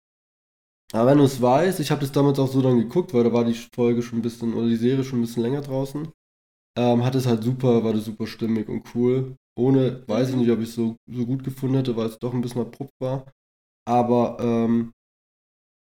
aber 0.93 1.11
wenn 1.11 1.19
du 1.19 1.25
es 1.25 1.43
weißt, 1.43 1.81
ich 1.81 1.91
habe 1.91 2.01
das 2.01 2.13
damals 2.13 2.39
auch 2.39 2.49
so 2.49 2.63
dann 2.63 2.79
geguckt, 2.79 3.13
weil 3.13 3.25
da 3.25 3.33
war 3.33 3.45
die 3.45 3.55
Folge 3.75 4.03
schon 4.03 4.21
ein 4.21 4.23
bisschen, 4.23 4.55
oder 4.55 4.69
die 4.69 4.77
Serie 4.77 5.05
schon 5.05 5.19
ein 5.19 5.23
bisschen 5.23 5.43
länger 5.43 5.63
draußen, 5.63 6.09
ähm, 6.79 7.05
hat 7.05 7.15
es 7.15 7.27
halt 7.27 7.45
super, 7.45 7.85
war 7.85 7.93
das 7.95 8.07
super 8.07 8.27
stimmig 8.27 8.69
und 8.69 8.85
cool. 8.95 9.37
Ohne, 9.59 10.05
weiß 10.09 10.31
ich 10.31 10.37
Mhm. 10.37 10.41
nicht, 10.43 10.51
ob 10.51 10.61
ich 10.61 10.71
es 10.71 10.75
so, 10.77 10.97
so 11.11 11.27
gut 11.27 11.45
gefunden 11.45 11.77
hätte, 11.77 11.97
weil 11.97 12.07
es 12.09 12.19
doch 12.19 12.35
ein 12.35 12.43
bisschen 12.43 12.63
abrupt 12.63 12.93
war. 13.01 13.27
Aber 13.89 14.39
ähm, 14.41 14.93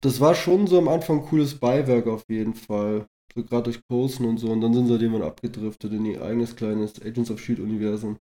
das 0.01 0.20
war 0.20 0.36
schon 0.36 0.68
so 0.68 0.77
am 0.77 0.88
Anfang 0.88 1.22
cooles 1.25 1.60
Beiwerk 1.60 2.08
auf 2.08 2.24
jeden 2.29 2.53
Fall. 2.53 3.08
So 3.36 3.44
gerade 3.44 3.63
durch 3.63 3.82
Coulson 3.88 4.25
und 4.25 4.38
so. 4.38 4.51
Und 4.51 4.62
dann 4.62 4.74
sind 4.74 4.88
sie 4.88 4.94
irgendwann 4.94 5.27
abgedriftet 5.27 5.94
in 5.94 6.06
ihr 6.06 6.22
eigenes 6.22 6.56
kleines 6.56 7.01
Agents 7.01 7.29
of 7.29 7.39
Shield-Universum. 7.39 8.18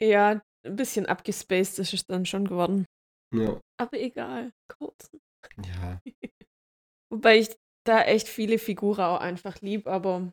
Ja, 0.00 0.40
ein 0.64 0.76
bisschen 0.76 1.06
abgespaced 1.06 1.78
ist 1.78 1.92
es 1.92 2.06
dann 2.06 2.24
schon 2.24 2.46
geworden. 2.46 2.86
Ja. 3.34 3.60
Aber 3.78 3.98
egal. 3.98 4.52
Kurz. 4.78 5.10
Ja. 5.64 6.00
Wobei 7.12 7.38
ich 7.38 7.56
da 7.84 8.02
echt 8.02 8.28
viele 8.28 8.58
Figuren 8.58 9.00
auch 9.00 9.20
einfach 9.20 9.60
lieb, 9.60 9.86
aber 9.86 10.32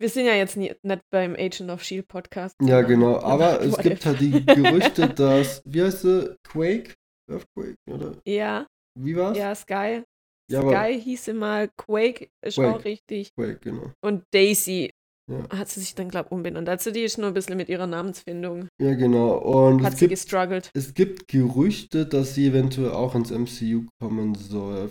Wir 0.00 0.08
sind 0.08 0.26
ja 0.26 0.34
jetzt 0.34 0.56
nie, 0.56 0.74
nicht 0.82 1.02
beim 1.10 1.34
Agent 1.34 1.70
of 1.70 1.82
Shield 1.84 2.08
Podcast. 2.08 2.56
Ja, 2.60 2.82
genau. 2.82 3.20
Aber 3.20 3.60
es 3.60 3.76
gibt 3.78 4.04
halt 4.04 4.20
die 4.20 4.44
Gerüchte, 4.44 5.08
dass, 5.08 5.62
wie 5.64 5.82
heißt 5.82 6.02
sie? 6.02 6.36
Quake? 6.42 6.94
Earthquake, 7.30 7.76
oder? 7.88 8.20
Ja, 8.26 8.66
Wie 8.98 9.16
war's? 9.16 9.36
ja, 9.36 9.54
Sky. 9.54 10.02
Ja, 10.50 10.60
Sky 10.62 11.00
hieß 11.00 11.28
immer 11.28 11.68
Quake, 11.68 12.28
ist 12.44 12.56
Quake. 12.56 12.74
auch 12.76 12.84
richtig. 12.84 13.34
Quake, 13.34 13.58
genau. 13.60 13.92
Und 14.02 14.24
Daisy 14.32 14.90
Ja. 15.30 15.48
hat 15.50 15.68
sie 15.68 15.80
sich 15.80 15.94
dann, 15.94 16.10
glaube 16.10 16.26
ich, 16.28 16.32
umbenannt. 16.32 16.68
Also 16.68 16.90
die 16.90 17.00
ist 17.00 17.16
nur 17.16 17.28
ein 17.28 17.34
bisschen 17.34 17.56
mit 17.56 17.68
ihrer 17.70 17.86
Namensfindung. 17.86 18.68
Ja, 18.78 18.94
genau. 18.94 19.38
Und 19.38 19.82
Hat 19.82 19.94
es 19.94 19.98
sie 20.00 20.08
gibt, 20.08 20.20
gestruggelt. 20.20 20.70
es 20.74 20.92
gibt 20.92 21.28
Gerüchte, 21.28 22.06
dass 22.06 22.34
sie 22.34 22.48
eventuell 22.48 22.92
auch 22.92 23.14
ins 23.14 23.30
MCU 23.30 23.86
kommen 24.00 24.34
soll. 24.34 24.90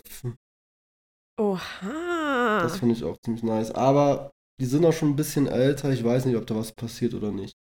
Oha. 1.39 2.62
Das 2.63 2.79
finde 2.79 2.95
ich 2.95 3.03
auch 3.03 3.17
ziemlich 3.17 3.43
nice. 3.43 3.72
Aber 3.72 4.31
die 4.60 4.65
sind 4.65 4.86
auch 4.86 4.93
schon 4.93 5.10
ein 5.10 5.15
bisschen 5.15 5.48
älter. 5.48 5.91
Ich 5.91 6.03
weiß 6.03 6.25
nicht, 6.25 6.36
ob 6.36 6.45
da 6.48 6.55
was 6.55 6.72
passiert 6.74 7.13
oder 7.13 7.31
nicht. 7.31 7.55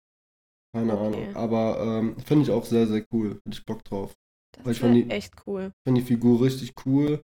Keine 0.75 0.95
Okay. 0.99 1.07
Ahnung. 1.07 1.37
Aber 1.37 1.81
ähm, 1.81 2.19
finde 2.21 2.45
ich 2.45 2.51
auch 2.51 2.65
sehr, 2.65 2.87
sehr 2.87 3.05
cool. 3.13 3.41
Hätte 3.45 3.59
ich 3.59 3.65
Bock 3.67 3.85
drauf. 3.85 4.15
Das 4.59 4.73
ich 4.77 4.81
fand 4.81 4.95
die- 4.97 5.11
echt 5.11 5.35
cool. 5.47 5.73
Finde 5.87 6.01
die 6.01 6.07
Figur 6.07 6.43
richtig 6.43 6.75
cool. 6.87 7.21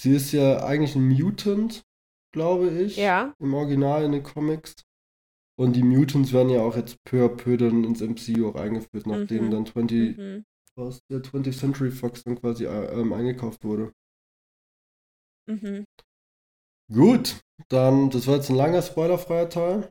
Sie 0.00 0.14
ist 0.14 0.32
ja 0.32 0.64
eigentlich 0.64 0.94
ein 0.96 1.08
Mutant, 1.08 1.82
glaube 2.32 2.70
ich. 2.70 2.96
Ja, 2.96 3.34
Im 3.38 3.54
Original 3.54 4.04
in 4.04 4.12
den 4.12 4.22
Comics. 4.22 4.74
Und 5.58 5.74
die 5.76 5.82
Mutants 5.82 6.32
werden 6.32 6.48
ja 6.48 6.60
auch 6.62 6.74
jetzt 6.76 6.96
peu 7.04 7.22
à 7.24 7.28
peu 7.28 7.58
dann 7.58 7.84
ins 7.84 8.00
MCU 8.00 8.48
auch 8.48 8.54
eingeführt, 8.54 9.06
nachdem 9.06 9.46
Mhm. 9.46 9.50
dann 9.50 9.66
20, 9.66 10.16
mhm. 10.16 10.44
was, 10.74 11.00
der 11.10 11.22
20th 11.22 11.58
Century 11.58 11.90
Fox 11.90 12.22
dann 12.24 12.40
quasi 12.40 12.64
äh, 12.64 12.98
ähm, 12.98 13.12
eingekauft 13.12 13.62
wurde. 13.64 13.92
Mhm. 15.46 15.84
Gut, 16.92 17.40
dann, 17.68 18.08
das 18.10 18.26
war 18.26 18.36
jetzt 18.36 18.48
ein 18.50 18.56
langer 18.56 18.82
spoilerfreier 18.82 19.48
Teil. 19.50 19.90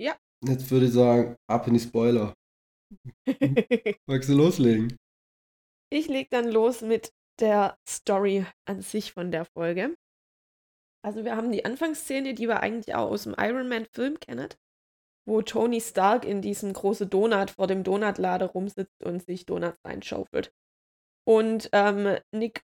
Ja. 0.00 0.16
Jetzt 0.46 0.70
würde 0.70 0.86
ich 0.86 0.92
sagen, 0.92 1.36
ab 1.50 1.66
in 1.68 1.74
die 1.74 1.80
Spoiler. 1.80 2.32
Magst 4.06 4.28
du 4.28 4.34
loslegen? 4.34 4.96
Ich 5.94 6.08
leg 6.08 6.28
dann 6.30 6.50
los 6.50 6.82
mit 6.82 7.12
der 7.38 7.78
Story 7.88 8.44
an 8.64 8.82
sich 8.82 9.12
von 9.12 9.30
der 9.30 9.44
Folge. 9.44 9.94
Also 11.04 11.24
wir 11.24 11.36
haben 11.36 11.52
die 11.52 11.64
Anfangsszene, 11.64 12.34
die 12.34 12.48
wir 12.48 12.64
eigentlich 12.64 12.96
auch 12.96 13.12
aus 13.12 13.22
dem 13.22 13.36
Iron 13.38 13.68
Man 13.68 13.86
Film 13.92 14.18
kennen, 14.18 14.48
wo 15.24 15.40
Tony 15.40 15.80
Stark 15.80 16.24
in 16.24 16.42
diesem 16.42 16.72
großen 16.72 17.08
Donut 17.08 17.52
vor 17.52 17.68
dem 17.68 17.84
Donutlader 17.84 18.46
rumsitzt 18.46 19.04
und 19.04 19.24
sich 19.24 19.46
Donuts 19.46 19.78
reinschaufelt. 19.84 20.52
Und 21.28 21.68
ähm, 21.70 22.16
Nick, 22.32 22.62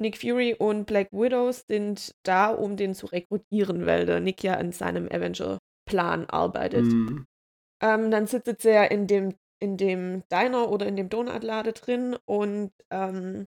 Nick 0.00 0.18
Fury 0.18 0.54
und 0.54 0.86
Black 0.86 1.08
Widow 1.10 1.50
sind 1.50 2.14
da, 2.22 2.50
um 2.50 2.76
den 2.76 2.94
zu 2.94 3.06
rekrutieren, 3.06 3.86
weil 3.86 4.06
der 4.06 4.20
Nick 4.20 4.44
ja 4.44 4.54
an 4.54 4.70
seinem 4.70 5.08
Avenger-Plan 5.08 6.26
arbeitet. 6.26 6.84
Mhm. 6.84 7.26
Ähm, 7.82 8.12
dann 8.12 8.28
sitzt 8.28 8.62
ja 8.62 8.84
in 8.84 9.08
dem, 9.08 9.34
in 9.60 9.76
dem 9.76 10.22
Diner 10.28 10.70
oder 10.70 10.86
in 10.86 10.96
dem 10.96 11.08
Donutlade 11.08 11.72
drin 11.72 12.16
und 12.26 12.72
ähm, 12.90 13.46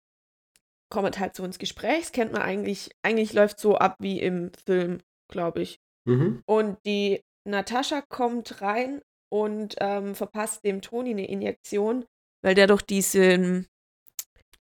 kommt 0.90 1.20
halt 1.20 1.36
so 1.36 1.44
ins 1.46 1.60
Gespräch. 1.60 2.02
Das 2.02 2.12
kennt 2.12 2.34
man 2.34 2.42
eigentlich, 2.42 2.92
eigentlich 3.02 3.34
läuft 3.34 3.60
so 3.60 3.76
ab 3.78 3.96
wie 4.00 4.20
im 4.20 4.52
Film, 4.66 5.02
glaube 5.30 5.62
ich. 5.62 5.80
Mhm. 6.06 6.44
Und 6.46 6.78
die 6.86 7.22
Natascha 7.48 8.02
kommt 8.02 8.62
rein 8.62 9.02
und 9.32 9.76
ähm, 9.80 10.16
verpasst 10.16 10.64
dem 10.64 10.82
Toni 10.82 11.12
eine 11.12 11.28
Injektion, 11.28 12.06
weil 12.44 12.56
der 12.56 12.68
doch 12.68 12.82
diesen, 12.82 13.68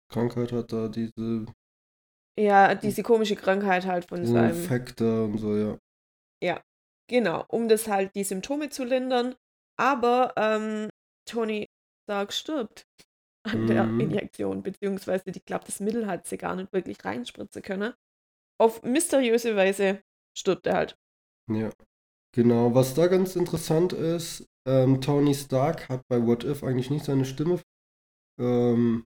Krankheit 0.09 0.51
hat 0.51 0.71
da 0.71 0.87
diese, 0.87 1.45
ja, 2.39 2.73
diese 2.75 3.03
komische 3.03 3.35
Krankheit 3.35 3.85
halt 3.85 4.05
von 4.05 4.25
seinem. 4.25 4.55
Infekte 4.55 5.25
und 5.25 5.37
so, 5.37 5.55
ja. 5.55 5.77
Genau, 7.07 7.45
um 7.49 7.67
das 7.67 7.87
halt 7.87 8.15
die 8.15 8.23
Symptome 8.23 8.69
zu 8.69 8.83
lindern. 8.83 9.35
Aber 9.77 10.33
ähm, 10.37 10.89
Tony 11.25 11.67
Stark 12.05 12.33
stirbt 12.33 12.87
an 13.43 13.67
der 13.67 13.85
Mhm. 13.87 13.99
Injektion, 13.99 14.63
beziehungsweise 14.63 15.31
die 15.31 15.41
glaubt, 15.43 15.67
das 15.67 15.79
Mittel 15.79 16.07
hat 16.07 16.27
sie 16.27 16.37
gar 16.37 16.55
nicht 16.55 16.73
wirklich 16.73 17.03
reinspritzen 17.05 17.61
können. 17.61 17.93
Auf 18.59 18.83
mysteriöse 18.83 19.55
Weise 19.55 20.01
stirbt 20.37 20.67
er 20.67 20.75
halt. 20.75 20.97
Ja, 21.51 21.71
genau. 22.35 22.73
Was 22.75 22.95
da 22.95 23.07
ganz 23.07 23.35
interessant 23.35 23.93
ist, 23.93 24.47
ähm, 24.67 25.01
Tony 25.01 25.33
Stark 25.35 25.89
hat 25.89 26.01
bei 26.09 26.25
What 26.25 26.43
If 26.43 26.63
eigentlich 26.63 26.89
nicht 26.89 27.05
seine 27.05 27.25
Stimme. 27.25 27.61
Ähm, 28.39 29.05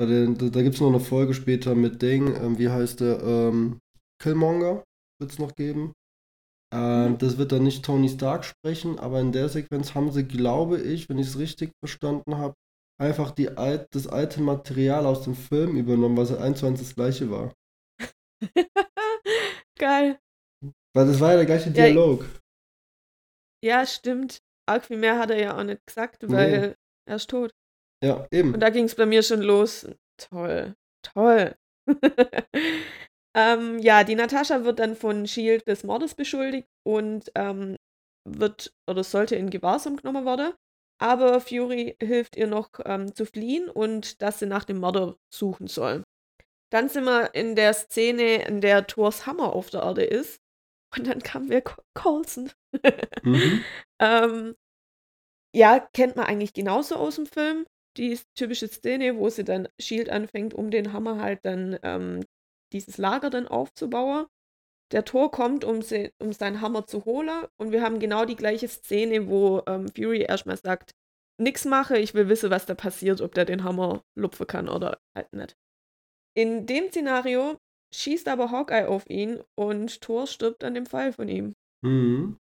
den, 0.00 0.36
da 0.38 0.48
da 0.48 0.62
gibt 0.62 0.74
es 0.74 0.80
noch 0.80 0.88
eine 0.88 1.00
Folge 1.00 1.34
später 1.34 1.74
mit 1.74 2.02
Ding, 2.02 2.34
ähm, 2.36 2.58
wie 2.58 2.68
heißt 2.68 3.00
der? 3.00 3.22
Ähm, 3.22 3.78
Killmonger 4.20 4.84
wird 5.20 5.30
es 5.32 5.38
noch 5.38 5.54
geben. 5.54 5.92
Ähm. 6.74 7.18
Das 7.18 7.38
wird 7.38 7.52
dann 7.52 7.62
nicht 7.62 7.84
Tony 7.84 8.08
Stark 8.08 8.44
sprechen, 8.44 8.98
aber 8.98 9.20
in 9.20 9.32
der 9.32 9.48
Sequenz 9.48 9.94
haben 9.94 10.10
sie, 10.10 10.24
glaube 10.24 10.80
ich, 10.80 11.08
wenn 11.08 11.18
ich 11.18 11.28
es 11.28 11.38
richtig 11.38 11.72
verstanden 11.82 12.38
habe, 12.38 12.54
einfach 13.00 13.30
die 13.30 13.56
alt, 13.56 13.88
das 13.94 14.06
alte 14.06 14.40
Material 14.40 15.06
aus 15.06 15.22
dem 15.22 15.34
Film 15.34 15.76
übernommen, 15.76 16.16
was 16.16 16.36
eins 16.36 16.60
zu 16.60 16.66
eins 16.66 16.80
das 16.80 16.94
gleiche 16.94 17.30
war. 17.30 17.54
Geil. 19.78 20.18
Weil 20.94 21.06
das 21.06 21.20
war 21.20 21.30
ja 21.30 21.36
der 21.38 21.46
gleiche 21.46 21.70
Ja, 21.70 21.86
Dialog. 21.86 22.24
Ja, 23.64 23.86
stimmt. 23.86 24.38
Arg 24.66 24.84
viel 24.84 24.98
mehr 24.98 25.18
hat 25.18 25.30
er 25.30 25.40
ja 25.40 25.58
auch 25.58 25.64
nicht 25.64 25.86
gesagt, 25.86 26.28
weil 26.28 26.76
er 27.06 27.16
ist 27.16 27.30
tot. 27.30 27.50
Ja, 28.02 28.26
eben. 28.30 28.54
Und 28.54 28.60
da 28.60 28.70
ging 28.70 28.84
es 28.84 28.94
bei 28.94 29.06
mir 29.06 29.22
schon 29.22 29.42
los. 29.42 29.86
Toll, 30.16 30.74
toll. 31.02 31.56
ähm, 33.34 33.78
ja, 33.80 34.04
die 34.04 34.14
Natascha 34.14 34.64
wird 34.64 34.78
dann 34.78 34.96
von 34.96 35.26
Shield 35.26 35.66
des 35.66 35.84
Mordes 35.84 36.14
beschuldigt 36.14 36.68
und 36.86 37.30
ähm, 37.34 37.76
wird 38.28 38.72
oder 38.88 39.04
sollte 39.04 39.36
in 39.36 39.50
Gewahrsam 39.50 39.96
genommen 39.96 40.24
werden. 40.24 40.54
Aber 41.00 41.40
Fury 41.40 41.96
hilft 42.00 42.36
ihr 42.36 42.46
noch 42.46 42.70
ähm, 42.84 43.14
zu 43.14 43.26
fliehen 43.26 43.68
und 43.68 44.22
dass 44.22 44.38
sie 44.38 44.46
nach 44.46 44.64
dem 44.64 44.78
Mörder 44.78 45.16
suchen 45.32 45.66
soll. 45.66 46.04
Dann 46.72 46.88
sind 46.88 47.04
wir 47.04 47.34
in 47.34 47.56
der 47.56 47.74
Szene, 47.74 48.46
in 48.46 48.60
der 48.60 48.86
Thors 48.86 49.26
Hammer 49.26 49.52
auf 49.52 49.70
der 49.70 49.82
Erde 49.82 50.04
ist. 50.04 50.40
Und 50.96 51.06
dann 51.08 51.20
kam 51.20 51.50
wir 51.50 51.62
Coulson. 51.94 52.50
Mhm. 53.22 53.64
Ähm, 54.00 54.56
ja, 55.54 55.78
kennt 55.94 56.16
man 56.16 56.26
eigentlich 56.26 56.52
genauso 56.52 56.96
aus 56.96 57.14
dem 57.14 57.26
Film. 57.26 57.64
Die 57.96 58.18
typische 58.36 58.66
Szene, 58.66 59.16
wo 59.16 59.30
sie 59.30 59.44
dann 59.44 59.68
Shield 59.80 60.10
anfängt, 60.10 60.52
um 60.52 60.72
den 60.72 60.92
Hammer 60.92 61.22
halt 61.22 61.44
dann 61.44 61.78
ähm, 61.84 62.24
dieses 62.74 62.98
Lager 62.98 63.30
dann 63.30 63.48
aufzubauen. 63.48 64.26
Der 64.92 65.04
Tor 65.04 65.30
kommt, 65.30 65.64
um, 65.64 65.80
sie, 65.80 66.10
um 66.20 66.32
seinen 66.32 66.60
Hammer 66.60 66.86
zu 66.86 67.04
holen. 67.06 67.46
Und 67.56 67.72
wir 67.72 67.82
haben 67.82 67.98
genau 67.98 68.26
die 68.26 68.36
gleiche 68.36 68.68
Szene, 68.68 69.28
wo 69.28 69.62
ähm, 69.66 69.88
Fury 69.88 70.22
erstmal 70.22 70.58
sagt, 70.58 70.90
nix 71.40 71.64
mache, 71.64 71.98
ich 71.98 72.14
will 72.14 72.28
wissen, 72.28 72.50
was 72.50 72.66
da 72.66 72.74
passiert, 72.74 73.20
ob 73.20 73.34
der 73.34 73.44
den 73.44 73.64
Hammer 73.64 74.02
lupfen 74.14 74.46
kann 74.46 74.68
oder 74.68 74.98
halt 75.16 75.32
nicht. 75.32 75.56
In 76.36 76.66
dem 76.66 76.90
Szenario 76.90 77.56
schießt 77.94 78.28
aber 78.28 78.50
Hawkeye 78.50 78.88
auf 78.88 79.08
ihn 79.08 79.42
und 79.56 80.00
Thor 80.00 80.26
stirbt 80.26 80.64
an 80.64 80.74
dem 80.74 80.86
Fall 80.86 81.12
von 81.12 81.28
ihm. 81.28 81.54
Mhm. 81.82 82.36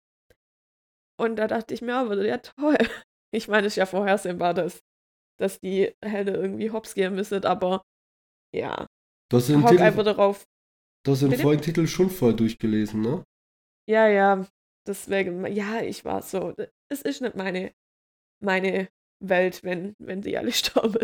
Und 1.21 1.37
da 1.37 1.49
dachte 1.49 1.75
ich 1.75 1.83
mir, 1.83 1.97
aber 1.97 2.25
ja 2.25 2.39
toll. 2.39 2.79
Ich 3.31 3.47
meine, 3.47 3.67
es 3.67 3.75
ist 3.75 3.77
ja 3.77 3.85
vorhersehbar, 3.85 4.55
dass, 4.55 4.81
dass 5.39 5.61
die 5.61 5.95
Helden 6.03 6.35
irgendwie 6.35 6.71
hops 6.71 6.95
gehen 6.95 7.15
müssen, 7.15 7.45
aber 7.45 7.83
ja. 8.55 8.87
Du 9.31 9.37
hast 9.37 9.49
den, 9.49 9.63
Hawkeye 9.63 9.77
Titel, 9.77 9.97
wird 9.97 10.07
darauf, 10.07 10.47
den 11.07 11.31
Bitte? 11.31 11.43
Folgentitel 11.43 11.87
schon 11.87 12.11
voll 12.11 12.35
durchgelesen, 12.35 13.01
ne? 13.03 13.25
ja, 13.89 14.07
ja, 14.09 14.47
deswegen, 14.87 15.47
ja, 15.47 15.81
ich 15.83 16.05
war 16.05 16.23
so, 16.23 16.55
es 16.91 17.03
ist 17.03 17.21
nicht 17.23 17.37
meine, 17.37 17.73
meine 18.43 18.89
Welt, 19.23 19.63
wenn, 19.65 19.95
wenn 19.99 20.23
sie 20.23 20.37
alle 20.39 20.53
sterben. 20.53 20.97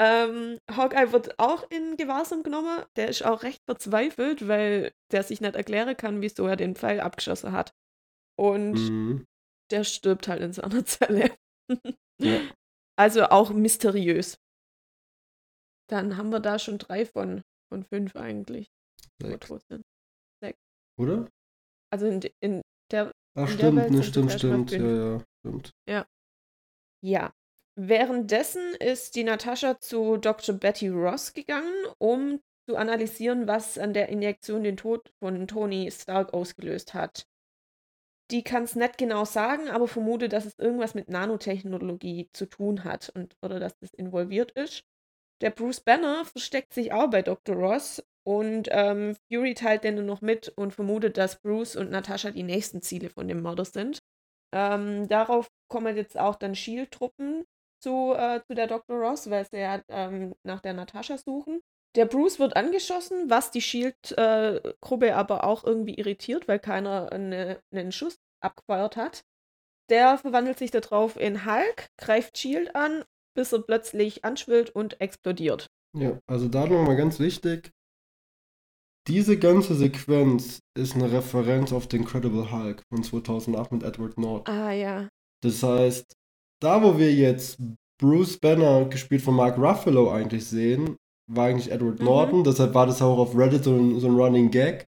ähm, 0.00 0.58
Hawkeye 0.70 1.12
wird 1.12 1.38
auch 1.38 1.68
in 1.70 1.96
Gewahrsam 1.96 2.42
genommen. 2.42 2.84
Der 2.96 3.08
ist 3.08 3.24
auch 3.24 3.42
recht 3.42 3.60
verzweifelt, 3.68 4.48
weil 4.48 4.92
der 5.12 5.22
sich 5.22 5.40
nicht 5.40 5.54
erklären 5.54 5.96
kann, 5.96 6.20
wieso 6.22 6.46
er 6.46 6.56
den 6.56 6.74
Pfeil 6.76 7.00
abgeschossen 7.00 7.52
hat. 7.52 7.72
Und 8.38 8.74
Mhm. 8.74 9.24
der 9.70 9.84
stirbt 9.84 10.28
halt 10.28 10.42
in 10.42 10.52
seiner 10.52 10.84
Zelle. 10.84 11.34
Ja. 12.20 12.40
Also 12.98 13.24
auch 13.26 13.50
mysteriös. 13.52 14.38
Dann 15.88 16.16
haben 16.16 16.30
wir 16.30 16.40
da 16.40 16.58
schon 16.58 16.78
drei 16.78 17.04
von, 17.06 17.42
von 17.68 17.84
fünf 17.84 18.16
eigentlich. 18.16 18.70
Sechs. 19.20 19.48
sind. 19.68 19.84
Oder? 20.98 21.28
Also 21.90 22.06
in, 22.06 22.20
in 22.40 22.62
der, 22.90 23.12
Ach, 23.34 23.50
In 23.50 23.56
der 23.56 23.64
stimmt, 23.64 23.76
Welt 23.76 23.90
ne, 23.90 24.02
stimmt, 24.02 24.32
stimmt. 24.32 24.70
Ja, 24.72 25.14
ja, 25.14 25.24
stimmt. 25.40 25.72
ja. 27.02 27.32
Währenddessen 27.74 28.74
ist 28.80 29.16
die 29.16 29.24
Natascha 29.24 29.80
zu 29.80 30.18
Dr. 30.18 30.54
Betty 30.54 30.88
Ross 30.88 31.32
gegangen, 31.32 31.72
um 31.98 32.40
zu 32.68 32.76
analysieren, 32.76 33.48
was 33.48 33.78
an 33.78 33.94
der 33.94 34.10
Injektion 34.10 34.62
den 34.62 34.76
Tod 34.76 35.10
von 35.18 35.46
Tony 35.48 35.90
Stark 35.90 36.34
ausgelöst 36.34 36.92
hat. 36.92 37.26
Die 38.30 38.44
kann 38.44 38.64
es 38.64 38.76
nicht 38.76 38.98
genau 38.98 39.24
sagen, 39.24 39.68
aber 39.68 39.88
vermute, 39.88 40.28
dass 40.28 40.44
es 40.44 40.58
irgendwas 40.58 40.94
mit 40.94 41.08
Nanotechnologie 41.08 42.28
zu 42.32 42.46
tun 42.46 42.84
hat 42.84 43.08
und, 43.14 43.36
oder 43.42 43.58
dass 43.58 43.76
das 43.78 43.92
involviert 43.94 44.52
ist. 44.52 44.84
Der 45.42 45.50
Bruce 45.50 45.80
Banner 45.80 46.24
versteckt 46.24 46.72
sich 46.72 46.92
auch 46.92 47.10
bei 47.10 47.20
Dr. 47.22 47.56
Ross 47.56 48.02
Und 48.24 48.68
ähm, 48.70 49.16
Fury 49.28 49.54
teilt 49.54 49.82
denen 49.82 50.06
noch 50.06 50.20
mit 50.20 50.48
und 50.48 50.72
vermutet, 50.72 51.18
dass 51.18 51.40
Bruce 51.40 51.74
und 51.74 51.90
Natascha 51.90 52.30
die 52.30 52.44
nächsten 52.44 52.80
Ziele 52.80 53.10
von 53.10 53.26
dem 53.26 53.42
Mörder 53.42 53.64
sind. 53.64 53.98
Ähm, 54.54 55.08
darauf 55.08 55.50
kommen 55.68 55.96
jetzt 55.96 56.16
auch 56.16 56.36
dann 56.36 56.54
Shield-Truppen 56.54 57.44
zu, 57.82 58.14
äh, 58.14 58.40
zu 58.46 58.54
der 58.54 58.68
Dr. 58.68 58.96
Ross, 58.96 59.28
weil 59.28 59.44
sie 59.50 59.58
ja 59.58 59.82
ähm, 59.88 60.34
nach 60.44 60.60
der 60.60 60.74
Natascha 60.74 61.18
suchen. 61.18 61.60
Der 61.96 62.06
Bruce 62.06 62.38
wird 62.38 62.56
angeschossen, 62.56 63.28
was 63.28 63.50
die 63.50 63.60
Shield-Gruppe 63.60 65.08
äh, 65.08 65.12
aber 65.12 65.42
auch 65.44 65.64
irgendwie 65.64 65.94
irritiert, 65.94 66.46
weil 66.46 66.60
keiner 66.60 67.10
eine, 67.10 67.60
einen 67.72 67.90
Schuss 67.90 68.18
abgefeuert 68.40 68.96
hat. 68.96 69.24
Der 69.90 70.16
verwandelt 70.16 70.58
sich 70.58 70.70
darauf 70.70 71.18
in 71.18 71.44
Hulk, 71.44 71.88
greift 71.98 72.38
Shield 72.38 72.74
an, 72.76 73.04
bis 73.34 73.52
er 73.52 73.60
plötzlich 73.60 74.24
anschwillt 74.24 74.70
und 74.70 75.00
explodiert. 75.00 75.66
Ja, 75.96 76.18
also 76.26 76.48
da 76.48 76.66
nochmal 76.66 76.96
ganz 76.96 77.18
wichtig. 77.18 77.70
Diese 79.08 79.36
ganze 79.36 79.74
Sequenz 79.74 80.60
ist 80.78 80.94
eine 80.94 81.10
Referenz 81.10 81.72
auf 81.72 81.88
den 81.88 82.02
Incredible 82.02 82.52
Hulk 82.52 82.82
von 82.88 83.02
2008 83.02 83.72
mit 83.72 83.82
Edward 83.82 84.16
Norton. 84.16 84.54
Ah 84.54 84.72
ja. 84.72 85.08
Das 85.42 85.62
heißt, 85.62 86.14
da 86.60 86.82
wo 86.82 86.98
wir 86.98 87.12
jetzt 87.12 87.58
Bruce 88.00 88.38
Banner, 88.38 88.84
gespielt 88.86 89.22
von 89.22 89.34
Mark 89.34 89.58
Ruffalo, 89.58 90.10
eigentlich 90.10 90.46
sehen, 90.46 90.96
war 91.28 91.46
eigentlich 91.46 91.70
Edward 91.72 91.98
mhm. 91.98 92.04
Norton. 92.04 92.44
Deshalb 92.44 92.74
war 92.74 92.86
das 92.86 93.02
auch 93.02 93.18
auf 93.18 93.36
Reddit 93.36 93.64
so 93.64 93.74
ein, 93.74 93.98
so 93.98 94.06
ein 94.06 94.14
Running 94.14 94.50
Gag, 94.50 94.86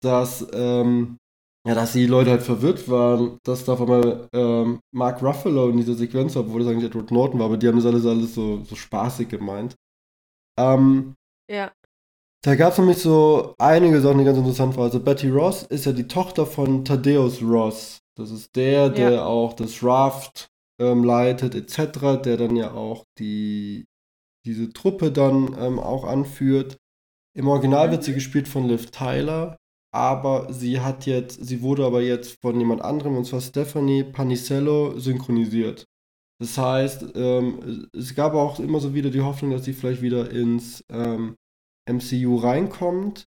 dass, 0.00 0.46
ähm, 0.52 1.18
ja, 1.66 1.74
dass 1.74 1.92
die 1.92 2.06
Leute 2.06 2.30
halt 2.30 2.42
verwirrt 2.42 2.88
waren, 2.88 3.38
dass 3.44 3.64
da 3.64 3.74
auf 3.74 3.80
einmal 3.82 4.28
ähm, 4.32 4.80
Mark 4.92 5.22
Ruffalo 5.22 5.68
in 5.68 5.76
dieser 5.76 5.94
Sequenz 5.94 6.34
war, 6.34 6.42
obwohl 6.42 6.60
das 6.62 6.70
eigentlich 6.70 6.90
Edward 6.90 7.10
Norton 7.10 7.38
war, 7.38 7.46
aber 7.46 7.56
die 7.56 7.68
haben 7.68 7.76
das 7.76 7.86
alles, 7.86 8.06
alles 8.06 8.34
so, 8.34 8.62
so 8.64 8.74
spaßig 8.74 9.28
gemeint. 9.28 9.74
Ähm, 10.58 11.14
ja. 11.50 11.72
Da 12.44 12.54
gab 12.54 12.72
es 12.72 12.78
nämlich 12.78 12.98
so 12.98 13.54
einige 13.58 14.00
Sachen, 14.00 14.18
die 14.18 14.24
ganz 14.24 14.38
interessant 14.38 14.76
waren. 14.76 14.84
Also 14.84 15.00
Betty 15.00 15.28
Ross 15.28 15.64
ist 15.64 15.86
ja 15.86 15.92
die 15.92 16.06
Tochter 16.06 16.46
von 16.46 16.84
Thaddeus 16.84 17.42
Ross. 17.42 18.00
Das 18.16 18.30
ist 18.30 18.54
der, 18.56 18.88
der 18.88 19.10
ja. 19.12 19.24
auch 19.24 19.54
das 19.54 19.82
Raft 19.82 20.48
ähm, 20.80 21.04
leitet, 21.04 21.54
etc., 21.54 22.22
der 22.24 22.36
dann 22.36 22.56
ja 22.56 22.72
auch 22.72 23.04
die, 23.18 23.86
diese 24.46 24.72
Truppe 24.72 25.12
dann 25.12 25.56
ähm, 25.58 25.78
auch 25.78 26.04
anführt. 26.04 26.78
Im 27.36 27.48
Original 27.48 27.88
mhm. 27.88 27.92
wird 27.92 28.04
sie 28.04 28.14
gespielt 28.14 28.48
von 28.48 28.66
Liv 28.68 28.90
Tyler, 28.90 29.57
aber 29.92 30.52
sie 30.52 30.80
hat 30.80 31.06
jetzt, 31.06 31.44
sie 31.44 31.62
wurde 31.62 31.84
aber 31.84 32.02
jetzt 32.02 32.40
von 32.40 32.58
jemand 32.58 32.82
anderem, 32.82 33.16
und 33.16 33.24
zwar 33.24 33.40
Stephanie 33.40 34.04
Panicello, 34.04 34.98
synchronisiert. 34.98 35.86
Das 36.40 36.56
heißt, 36.56 37.06
ähm, 37.16 37.88
es 37.92 38.14
gab 38.14 38.34
auch 38.34 38.60
immer 38.60 38.80
so 38.80 38.94
wieder 38.94 39.10
die 39.10 39.22
Hoffnung, 39.22 39.50
dass 39.50 39.64
sie 39.64 39.72
vielleicht 39.72 40.02
wieder 40.02 40.30
ins 40.30 40.84
ähm, 40.88 41.36
MCU 41.88 42.36
reinkommt. 42.36 43.26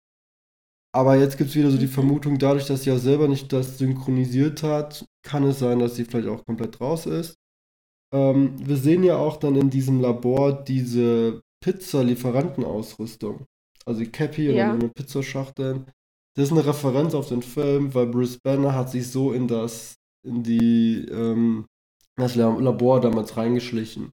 Aber 0.93 1.17
jetzt 1.17 1.37
gibt 1.37 1.51
es 1.51 1.57
wieder 1.57 1.71
so 1.71 1.77
die 1.77 1.87
mhm. 1.87 1.91
Vermutung, 1.91 2.39
dadurch, 2.39 2.67
dass 2.67 2.83
sie 2.83 2.91
ja 2.91 2.99
selber 2.99 3.29
nicht 3.29 3.53
das 3.53 3.79
synchronisiert 3.79 4.63
hat, 4.63 5.05
kann 5.23 5.45
es 5.45 5.59
sein, 5.59 5.79
dass 5.79 5.95
sie 5.95 6.05
vielleicht 6.05 6.29
auch 6.29 6.45
komplett 6.47 6.81
raus 6.81 7.07
ist. 7.07 7.37
Ähm, 8.15 8.55
wir 8.67 8.77
sehen 8.77 9.05
ja 9.05 9.19
auch 9.19 9.37
dann 9.37 9.57
in 9.57 9.71
diesem 9.71 10.01
Labor 10.01 10.65
diese 10.65 11.43
Pizza-Lieferantenausrüstung. 11.63 13.45
Also 13.85 14.05
Cappy 14.11 14.51
ja. 14.51 14.73
und 14.73 14.83
eine 14.83 14.89
Pizzaschachtel. 14.89 15.85
Das 16.37 16.47
ist 16.47 16.53
eine 16.53 16.67
Referenz 16.67 17.15
auf 17.15 17.29
den 17.29 17.43
Film, 17.43 17.95
weil 17.95 18.07
Bruce 18.07 18.39
Banner 18.39 18.75
hat 18.75 18.91
sich 18.91 19.11
so 19.11 19.33
in 19.33 19.49
das, 19.49 19.97
in 20.23 20.43
die, 20.43 21.07
ähm, 21.11 21.67
das 22.17 22.35
Labor 22.35 23.01
damals 23.01 23.37
reingeschlichen. 23.37 24.13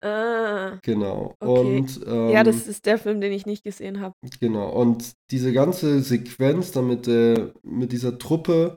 Ah. 0.00 0.78
Genau. 0.82 1.34
Okay. 1.40 1.78
Und, 1.78 2.00
ähm, 2.06 2.28
ja, 2.30 2.44
das 2.44 2.68
ist 2.68 2.86
der 2.86 2.98
Film, 2.98 3.20
den 3.20 3.32
ich 3.32 3.46
nicht 3.46 3.64
gesehen 3.64 4.00
habe. 4.00 4.14
Genau. 4.38 4.70
Und 4.70 5.12
diese 5.32 5.52
ganze 5.52 6.02
Sequenz 6.02 6.70
da 6.70 6.82
mit, 6.82 7.08
der, 7.08 7.52
mit 7.64 7.90
dieser 7.90 8.16
Truppe, 8.16 8.76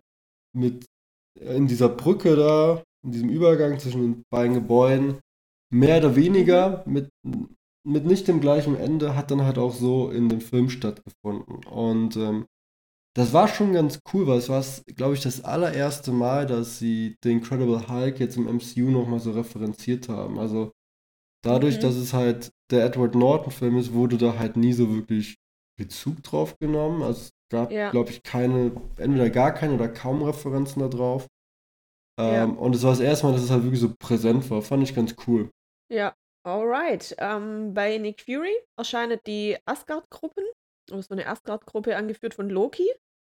mit 0.54 0.86
in 1.40 1.68
dieser 1.68 1.90
Brücke 1.90 2.36
da, 2.36 2.84
in 3.04 3.12
diesem 3.12 3.30
Übergang 3.30 3.78
zwischen 3.80 4.02
den 4.02 4.24
beiden 4.32 4.56
Gebäuden, 4.56 5.20
mehr 5.72 6.00
oder 6.00 6.16
weniger 6.16 6.84
mit, 6.88 7.08
mit 7.84 8.06
nicht 8.06 8.28
dem 8.28 8.42
gleichen 8.42 8.76
Ende, 8.76 9.16
hat 9.16 9.32
dann 9.32 9.44
halt 9.44 9.58
auch 9.58 9.74
so 9.74 10.10
in 10.10 10.30
dem 10.30 10.42
Film 10.42 10.70
stattgefunden. 10.70 11.64
Und 11.66 12.16
ähm, 12.16 12.46
das 13.16 13.34
war 13.34 13.48
schon 13.48 13.74
ganz 13.74 14.00
cool, 14.14 14.28
weil 14.28 14.38
es 14.38 14.50
war, 14.50 14.64
glaube 14.96 15.16
ich, 15.16 15.22
das 15.22 15.44
allererste 15.44 16.12
Mal, 16.12 16.46
dass 16.46 16.80
sie 16.80 17.18
den 17.24 17.40
Incredible 17.40 17.88
Hulk 17.90 18.20
jetzt 18.20 18.38
im 18.38 18.46
MCU 18.46 18.90
nochmal 18.90 19.20
so 19.20 19.32
referenziert 19.32 20.08
haben. 20.08 20.40
Also 20.40 20.72
dadurch, 21.44 21.78
mhm. 21.78 21.82
dass 21.82 21.96
es 21.96 22.14
halt 22.14 22.52
der 22.72 22.86
Edward 22.86 23.16
Norton-Film 23.16 23.78
ist, 23.78 23.94
wurde 23.94 24.18
da 24.18 24.38
halt 24.38 24.56
nie 24.56 24.74
so 24.74 24.94
wirklich 24.94 25.36
Bezug 25.78 26.24
drauf 26.24 26.58
genommen. 26.60 27.02
Also 27.02 27.22
es 27.22 27.32
gab, 27.52 27.72
ja. 27.72 27.92
glaube 27.92 28.12
ich, 28.12 28.24
keine, 28.24 28.72
entweder 28.98 29.30
gar 29.30 29.54
keine 29.54 29.74
oder 29.74 29.90
kaum 29.90 30.24
Referenzen 30.24 30.82
da 30.82 30.88
drauf. 30.88 31.28
Ähm, 32.18 32.34
ja. 32.34 32.44
Und 32.46 32.76
es 32.76 32.84
war 32.84 32.92
das 32.92 33.00
erste 33.02 33.26
Mal, 33.26 33.34
dass 33.34 33.44
es 33.44 33.52
halt 33.52 33.64
wirklich 33.64 33.82
so 33.82 33.94
präsent 34.00 34.50
war. 34.50 34.62
Fand 34.62 34.84
ich 34.84 34.96
ganz 34.96 35.16
cool. 35.28 35.50
Ja, 35.92 36.16
alright. 36.44 37.16
Ähm, 37.18 37.74
bei 37.74 37.98
Nick 37.98 38.22
Fury 38.22 38.56
erscheint 38.78 39.26
die 39.28 39.58
Asgard-Gruppen, 39.66 40.44
oder 40.92 41.02
so 41.02 41.14
eine 41.14 41.28
Asgard-Gruppe 41.28 41.96
angeführt 41.96 42.34
von 42.34 42.50
Loki. 42.50 42.90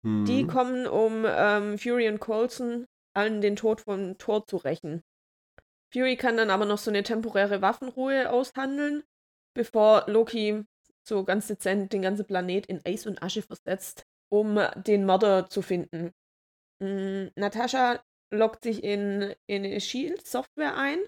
Mhm. 0.03 0.25
Die 0.25 0.47
kommen, 0.47 0.87
um 0.87 1.25
ähm, 1.27 1.79
Fury 1.79 2.09
und 2.09 2.21
Coulson 2.21 2.87
allen 3.15 3.41
den 3.41 3.57
Tod 3.57 3.83
von 3.83 4.19
Thor 4.19 4.47
zu 4.47 4.57
rächen. 4.57 5.03
Fury 5.93 6.17
kann 6.17 6.37
dann 6.37 6.51
aber 6.51 6.67
noch 6.67 6.79
so 6.79 6.91
eine 6.91 7.05
temporäre 7.05 7.63
Waffenruhe 7.63 8.31
aushandeln, 8.31 9.05
bevor 9.55 10.05
Loki 10.09 10.65
so 11.07 11.25
ganz 11.25 11.47
dezent 11.47 11.93
den 11.93 12.03
ganzen 12.03 12.27
Planet 12.27 12.67
in 12.67 12.81
Eis 12.85 13.07
und 13.07 13.23
Asche 13.23 13.43
versetzt, 13.43 14.05
um 14.31 14.59
den 14.77 15.05
Mörder 15.05 15.49
zu 15.49 15.63
finden. 15.63 16.13
Mhm, 16.81 17.31
Natascha 17.37 18.03
loggt 18.33 18.65
sich 18.65 18.83
in, 18.83 19.35
in 19.47 19.81
Shield-Software 19.81 20.77
ein. 20.77 20.99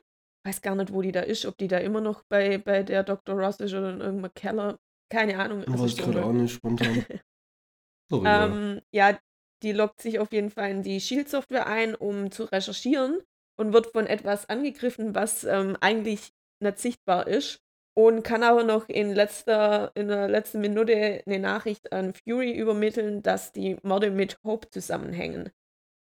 Weiß 0.47 0.63
gar 0.63 0.77
nicht, 0.77 0.93
wo 0.93 1.03
die 1.03 1.11
da 1.11 1.23
ist, 1.23 1.45
ob 1.45 1.59
die 1.59 1.67
da 1.67 1.79
immer 1.79 2.01
noch 2.01 2.23
bei, 2.29 2.59
bei 2.59 2.85
der 2.85 3.03
Dr. 3.03 3.35
Ross 3.35 3.59
ist 3.59 3.75
oder 3.75 3.91
in 3.91 4.01
irgendeinem 4.01 4.35
Keller. 4.35 4.79
Keine 5.11 5.41
Ahnung. 5.41 5.65
Ich 5.67 5.79
weiß 5.79 5.97
gerade 5.97 6.25
auch 6.25 6.33
nicht 6.33 6.55
spontan. 6.55 7.05
Sorry, 8.09 8.29
ähm, 8.29 8.81
ja, 8.93 9.19
die 9.65 9.73
loggt 9.73 10.01
sich 10.01 10.21
auf 10.21 10.31
jeden 10.31 10.51
Fall 10.51 10.71
in 10.71 10.83
die 10.85 11.01
Shield-Software 11.01 11.67
ein, 11.67 11.97
um 11.97 12.31
zu 12.31 12.45
recherchieren 12.45 13.21
und 13.59 13.73
wird 13.73 13.89
von 13.89 14.07
etwas 14.07 14.49
angegriffen, 14.49 15.17
was 15.17 15.43
ähm, 15.43 15.77
eigentlich 15.81 16.31
nicht 16.63 16.79
sichtbar 16.79 17.27
ist. 17.27 17.59
Und 17.99 18.23
kann 18.23 18.45
aber 18.45 18.63
noch 18.63 18.89
in, 18.89 19.13
letzter, 19.13 19.91
in 19.97 20.07
der 20.07 20.29
letzten 20.29 20.61
Minute 20.61 21.23
eine 21.27 21.41
Nachricht 21.41 21.93
an 21.93 22.15
Fury 22.15 22.53
übermitteln, 22.53 23.23
dass 23.23 23.51
die 23.51 23.79
Morde 23.83 24.13
mit 24.13 24.39
Hope 24.45 24.71
zusammenhängen, 24.71 25.51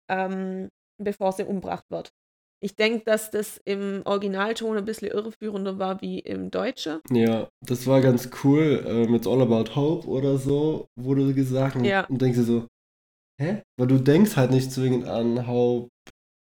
ähm, 0.10 0.70
bevor 1.00 1.34
sie 1.34 1.44
umgebracht 1.44 1.86
wird. 1.90 2.14
Ich 2.64 2.76
denke, 2.76 3.04
dass 3.06 3.32
das 3.32 3.60
im 3.66 4.04
Originalton 4.06 4.78
ein 4.78 4.86
bisschen 4.86 5.10
irreführender 5.10 5.80
war 5.80 6.00
wie 6.02 6.20
im 6.20 6.52
Deutschen. 6.52 7.00
Ja, 7.10 7.50
das 7.62 7.88
war 7.88 8.02
ganz 8.02 8.30
cool 8.44 8.84
äh, 8.86 9.08
mit 9.08 9.26
All 9.26 9.42
About 9.42 9.76
Hope 9.76 10.08
oder 10.08 10.38
so, 10.38 10.88
wurde 10.96 11.34
gesagt. 11.34 11.84
Ja. 11.84 12.06
Und 12.06 12.22
denkst 12.22 12.38
du 12.38 12.44
so, 12.44 12.68
hä? 13.40 13.64
Weil 13.78 13.88
du 13.88 13.98
denkst 13.98 14.36
halt 14.36 14.52
nicht 14.52 14.72
zwingend 14.72 15.06
an 15.06 15.48
Hope 15.48 15.90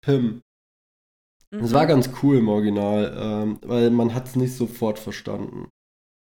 Pim. 0.05 0.42
Es 1.50 1.72
war 1.72 1.85
mhm. 1.85 1.88
ganz 1.88 2.11
cool 2.22 2.38
im 2.38 2.48
Original, 2.48 3.16
ähm, 3.16 3.59
weil 3.62 3.90
man 3.90 4.14
hat 4.14 4.27
es 4.27 4.37
nicht 4.37 4.55
sofort 4.55 4.98
verstanden. 4.98 5.68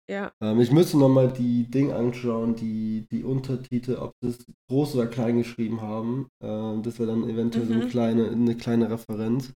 Ja. 0.10 0.32
Ähm, 0.42 0.60
ich 0.60 0.72
müsste 0.72 0.98
nochmal 0.98 1.32
die 1.32 1.70
Ding 1.70 1.92
anschauen, 1.92 2.56
die, 2.56 3.08
die 3.12 3.24
Untertitel, 3.24 3.96
ob 3.96 4.14
sie 4.22 4.30
es 4.30 4.46
groß 4.70 4.96
oder 4.96 5.08
klein 5.08 5.38
geschrieben 5.38 5.82
haben. 5.82 6.30
Ähm, 6.42 6.84
das 6.84 7.00
wäre 7.00 7.10
dann 7.10 7.28
eventuell 7.28 7.66
mhm. 7.66 7.68
so 7.68 7.74
eine 7.74 7.86
mhm. 7.86 7.90
kleine, 7.90 8.30
eine 8.30 8.58
kleine 8.58 8.90
Referenz. 8.90 9.54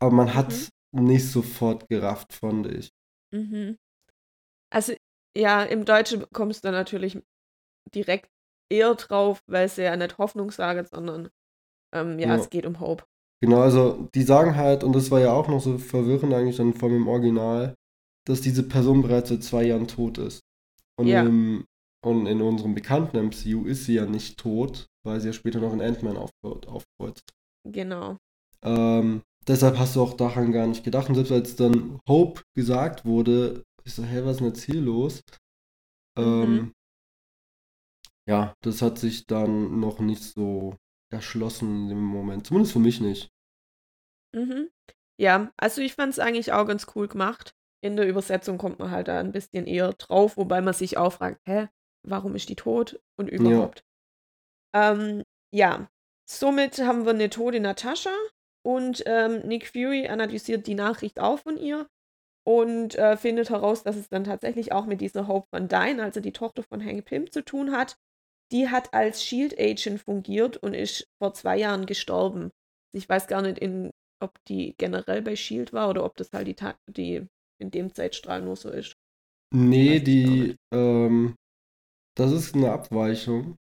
Aber 0.00 0.12
man 0.12 0.34
hat 0.34 0.52
es 0.52 0.70
mhm. 0.92 1.04
nicht 1.04 1.30
sofort 1.30 1.88
gerafft, 1.88 2.32
fand 2.32 2.66
ich. 2.66 2.90
Mhm. 3.34 3.76
Also, 4.70 4.94
ja, 5.36 5.62
im 5.64 5.84
Deutschen 5.84 6.24
kommst 6.32 6.64
du 6.64 6.70
natürlich 6.70 7.20
direkt 7.94 8.30
eher 8.70 8.94
drauf, 8.94 9.42
weil 9.46 9.66
es 9.66 9.76
ja 9.76 9.96
nicht 9.96 10.18
Hoffnung 10.18 10.50
sagt, 10.50 10.90
sondern 10.90 11.30
ähm, 11.94 12.18
ja, 12.18 12.28
ja, 12.28 12.36
es 12.36 12.50
geht 12.50 12.66
um 12.66 12.80
Hope. 12.80 13.04
Genau, 13.40 13.60
also 13.60 14.08
die 14.14 14.22
sagen 14.22 14.56
halt, 14.56 14.82
und 14.82 14.94
das 14.94 15.10
war 15.10 15.20
ja 15.20 15.32
auch 15.32 15.48
noch 15.48 15.60
so 15.60 15.78
verwirrend 15.78 16.34
eigentlich 16.34 16.56
dann 16.56 16.74
von 16.74 16.90
dem 16.90 17.06
Original, 17.06 17.74
dass 18.28 18.40
diese 18.40 18.62
Person 18.62 19.02
bereits 19.02 19.30
seit 19.30 19.42
zwei 19.42 19.64
Jahren 19.64 19.88
tot 19.88 20.18
ist. 20.18 20.40
Und, 20.98 21.06
ja. 21.06 21.22
im, 21.22 21.64
und 22.04 22.26
in 22.26 22.42
unserem 22.42 22.74
bekannten 22.74 23.16
MCU 23.16 23.64
ist 23.64 23.84
sie 23.84 23.94
ja 23.94 24.06
nicht 24.06 24.38
tot, 24.38 24.86
weil 25.04 25.20
sie 25.20 25.28
ja 25.28 25.32
später 25.32 25.60
noch 25.60 25.72
in 25.72 25.80
Ant-Man 25.80 26.16
aufkreuzt. 26.16 27.30
Genau. 27.64 28.16
Ähm, 28.62 29.22
deshalb 29.46 29.78
hast 29.78 29.96
du 29.96 30.02
auch 30.02 30.14
daran 30.14 30.52
gar 30.52 30.66
nicht 30.66 30.84
gedacht. 30.84 31.08
Und 31.08 31.14
selbst 31.14 31.32
als 31.32 31.56
dann 31.56 32.00
Hope 32.08 32.42
gesagt 32.54 33.04
wurde, 33.04 33.64
ich 33.84 33.94
so, 33.94 34.04
hä, 34.04 34.20
was 34.24 34.32
ist 34.32 34.40
denn 34.40 34.48
jetzt 34.48 34.62
hier 34.64 34.80
los? 34.80 35.22
Mhm. 36.18 36.24
Ähm, 36.24 36.72
ja, 38.28 38.54
das 38.62 38.82
hat 38.82 38.98
sich 38.98 39.26
dann 39.26 39.80
noch 39.80 40.00
nicht 40.00 40.22
so 40.22 40.76
erschlossen 41.10 41.84
in 41.84 41.88
dem 41.88 42.04
Moment. 42.04 42.46
Zumindest 42.46 42.74
für 42.74 42.78
mich 42.80 43.00
nicht. 43.00 43.30
Mhm. 44.34 44.68
Ja, 45.18 45.50
also 45.56 45.80
ich 45.80 45.94
fand 45.94 46.12
es 46.12 46.18
eigentlich 46.18 46.52
auch 46.52 46.66
ganz 46.66 46.86
cool 46.94 47.08
gemacht. 47.08 47.54
In 47.80 47.96
der 47.96 48.08
Übersetzung 48.08 48.58
kommt 48.58 48.78
man 48.78 48.90
halt 48.90 49.08
da 49.08 49.20
ein 49.20 49.32
bisschen 49.32 49.66
eher 49.66 49.92
drauf, 49.92 50.36
wobei 50.36 50.60
man 50.60 50.74
sich 50.74 50.96
auch 50.96 51.12
fragt, 51.12 51.40
hä, 51.46 51.68
warum 52.06 52.34
ist 52.34 52.48
die 52.48 52.56
tot 52.56 53.00
und 53.16 53.28
überhaupt. 53.28 53.84
Ja, 54.74 54.92
ähm, 54.92 55.22
ja. 55.52 55.88
somit 56.28 56.78
haben 56.78 57.04
wir 57.04 57.12
eine 57.12 57.30
tote 57.30 57.60
Natascha 57.60 58.14
und 58.64 59.02
ähm, 59.06 59.40
Nick 59.46 59.68
Fury 59.68 60.08
analysiert 60.08 60.66
die 60.66 60.74
Nachricht 60.74 61.20
auch 61.20 61.38
von 61.38 61.56
ihr 61.56 61.88
und 62.44 62.94
äh, 62.96 63.16
findet 63.16 63.50
heraus, 63.50 63.82
dass 63.82 63.96
es 63.96 64.08
dann 64.08 64.24
tatsächlich 64.24 64.72
auch 64.72 64.86
mit 64.86 65.00
dieser 65.00 65.28
Hope 65.28 65.46
Van 65.50 65.68
Dyne, 65.68 66.02
also 66.02 66.20
die 66.20 66.32
Tochter 66.32 66.62
von 66.62 66.84
Hank 66.84 67.04
Pym, 67.04 67.30
zu 67.30 67.44
tun 67.44 67.72
hat. 67.72 67.96
Die 68.52 68.70
hat 68.70 68.94
als 68.94 69.22
Shield 69.22 69.58
Agent 69.60 70.00
fungiert 70.00 70.56
und 70.56 70.72
ist 70.72 71.06
vor 71.18 71.34
zwei 71.34 71.58
Jahren 71.58 71.84
gestorben. 71.84 72.50
Ich 72.94 73.06
weiß 73.06 73.26
gar 73.26 73.42
nicht, 73.42 73.58
in, 73.58 73.90
ob 74.20 74.42
die 74.46 74.74
generell 74.78 75.20
bei 75.20 75.36
Shield 75.36 75.74
war 75.74 75.90
oder 75.90 76.04
ob 76.04 76.16
das 76.16 76.30
halt 76.32 76.46
die, 76.46 76.56
die 76.90 77.28
in 77.60 77.70
dem 77.70 77.94
Zeitstrahl 77.94 78.42
nur 78.42 78.56
so 78.56 78.70
ist. 78.70 78.96
Nee, 79.54 80.00
die, 80.00 80.56
ähm, 80.72 81.34
das 82.16 82.32
ist 82.32 82.54
eine 82.54 82.72
Abweichung, 82.72 83.56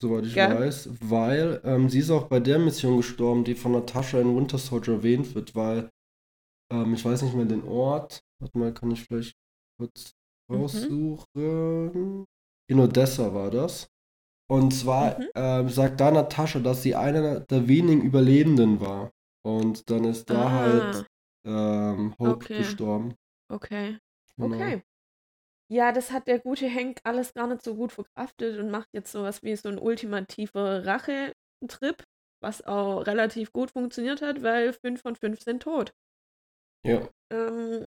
soweit 0.00 0.26
ich 0.26 0.34
Gell? 0.34 0.54
weiß, 0.54 0.90
weil 1.00 1.60
ähm, 1.64 1.88
sie 1.88 1.98
ist 1.98 2.10
auch 2.10 2.28
bei 2.28 2.38
der 2.38 2.58
Mission 2.58 2.98
gestorben, 2.98 3.44
die 3.44 3.54
von 3.54 3.72
Natascha 3.72 4.20
in 4.20 4.36
Winter 4.36 4.58
Soldier 4.58 4.94
erwähnt 4.94 5.34
wird, 5.34 5.54
weil 5.54 5.90
ähm, 6.72 6.94
ich 6.94 7.04
weiß 7.04 7.22
nicht 7.22 7.34
mehr 7.34 7.44
den 7.44 7.64
Ort. 7.64 8.22
Warte 8.40 8.58
mal, 8.58 8.72
kann 8.72 8.90
ich 8.90 9.04
vielleicht 9.04 9.34
kurz 9.78 10.12
mhm. 10.48 10.56
raussuchen. 10.56 11.26
Mhm. 11.34 12.24
In 12.70 12.80
Odessa 12.80 13.34
war 13.34 13.50
das. 13.50 13.88
Und 14.50 14.72
zwar 14.72 15.18
mhm. 15.18 15.28
ähm, 15.34 15.68
sagt 15.68 16.00
da 16.00 16.10
Natascha, 16.10 16.60
dass 16.60 16.82
sie 16.82 16.94
einer 16.94 17.40
der 17.40 17.68
wenigen 17.68 18.02
Überlebenden 18.02 18.80
war. 18.80 19.10
Und 19.44 19.90
dann 19.90 20.04
ist 20.04 20.30
da 20.30 20.46
ah. 20.46 20.50
halt 20.50 21.06
ähm, 21.46 22.14
Hope 22.18 22.32
okay. 22.32 22.58
gestorben. 22.58 23.14
Okay. 23.52 23.98
Genau. 24.36 24.56
Okay. 24.56 24.82
Ja, 25.70 25.92
das 25.92 26.10
hat 26.10 26.26
der 26.26 26.38
gute 26.38 26.72
Hank 26.72 27.00
alles 27.04 27.32
gar 27.34 27.46
nicht 27.46 27.62
so 27.62 27.74
gut 27.74 27.92
verkraftet 27.92 28.58
und 28.58 28.70
macht 28.70 28.88
jetzt 28.92 29.12
sowas 29.12 29.42
wie 29.42 29.56
so 29.56 29.68
ein 29.68 29.78
ultimativer 29.78 30.84
Rachetrip, 30.84 32.04
was 32.42 32.62
auch 32.66 33.06
relativ 33.06 33.52
gut 33.52 33.70
funktioniert 33.70 34.20
hat, 34.20 34.42
weil 34.42 34.72
fünf 34.72 35.00
von 35.00 35.16
fünf 35.16 35.40
sind 35.40 35.62
tot. 35.62 35.92
Ja. 36.84 37.08
Ähm, 37.32 37.84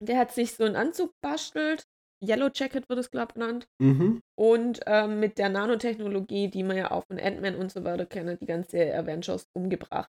der 0.00 0.18
hat 0.18 0.32
sich 0.32 0.54
so 0.54 0.64
einen 0.64 0.76
Anzug 0.76 1.12
bastelt, 1.20 1.84
Yellow 2.22 2.50
Jacket 2.54 2.88
wird 2.88 2.98
es, 2.98 3.10
glaube 3.10 3.30
ich, 3.30 3.34
genannt. 3.34 3.66
Mhm. 3.80 4.20
Und 4.38 4.80
ähm, 4.86 5.20
mit 5.20 5.38
der 5.38 5.48
Nanotechnologie, 5.48 6.48
die 6.48 6.62
man 6.62 6.76
ja 6.76 6.90
auch 6.90 7.04
von 7.06 7.18
Ant-Man 7.18 7.56
und 7.56 7.72
so 7.72 7.84
weiter 7.84 8.06
kennt, 8.06 8.40
die 8.40 8.46
ganze 8.46 8.94
Avengers 8.94 9.48
umgebracht. 9.52 10.10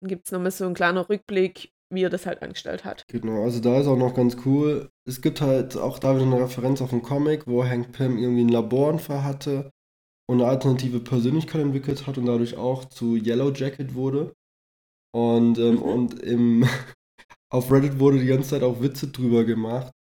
Dann 0.00 0.08
gibt 0.08 0.26
es 0.26 0.32
nochmal 0.32 0.50
so 0.50 0.64
einen 0.64 0.74
kleinen 0.74 0.98
Rückblick, 0.98 1.71
wie 1.92 2.02
er 2.02 2.10
das 2.10 2.26
halt 2.26 2.42
angestellt 2.42 2.84
hat. 2.84 3.04
Genau, 3.08 3.44
also 3.44 3.60
da 3.60 3.78
ist 3.78 3.86
auch 3.86 3.96
noch 3.96 4.14
ganz 4.14 4.36
cool. 4.44 4.90
Es 5.06 5.20
gibt 5.20 5.40
halt 5.40 5.76
auch 5.76 5.98
da 5.98 6.14
wieder 6.14 6.26
eine 6.26 6.40
Referenz 6.40 6.80
auf 6.80 6.92
einen 6.92 7.02
Comic, 7.02 7.46
wo 7.46 7.64
Hank 7.64 7.92
Pym 7.92 8.18
irgendwie 8.18 8.44
ein 8.44 8.48
Laboranfall 8.48 9.24
hatte 9.24 9.70
und 10.28 10.40
eine 10.40 10.48
alternative 10.48 11.00
Persönlichkeit 11.00 11.60
entwickelt 11.60 12.06
hat 12.06 12.18
und 12.18 12.26
dadurch 12.26 12.56
auch 12.56 12.86
zu 12.86 13.16
Yellow 13.16 13.52
Jacket 13.52 13.94
wurde. 13.94 14.32
Und, 15.14 15.58
ähm, 15.58 15.76
mhm. 15.76 15.82
und 15.82 16.20
im, 16.20 16.66
auf 17.52 17.70
Reddit 17.70 17.98
wurde 17.98 18.18
die 18.18 18.26
ganze 18.26 18.50
Zeit 18.50 18.62
auch 18.62 18.80
Witze 18.80 19.08
drüber 19.08 19.44
gemacht, 19.44 19.92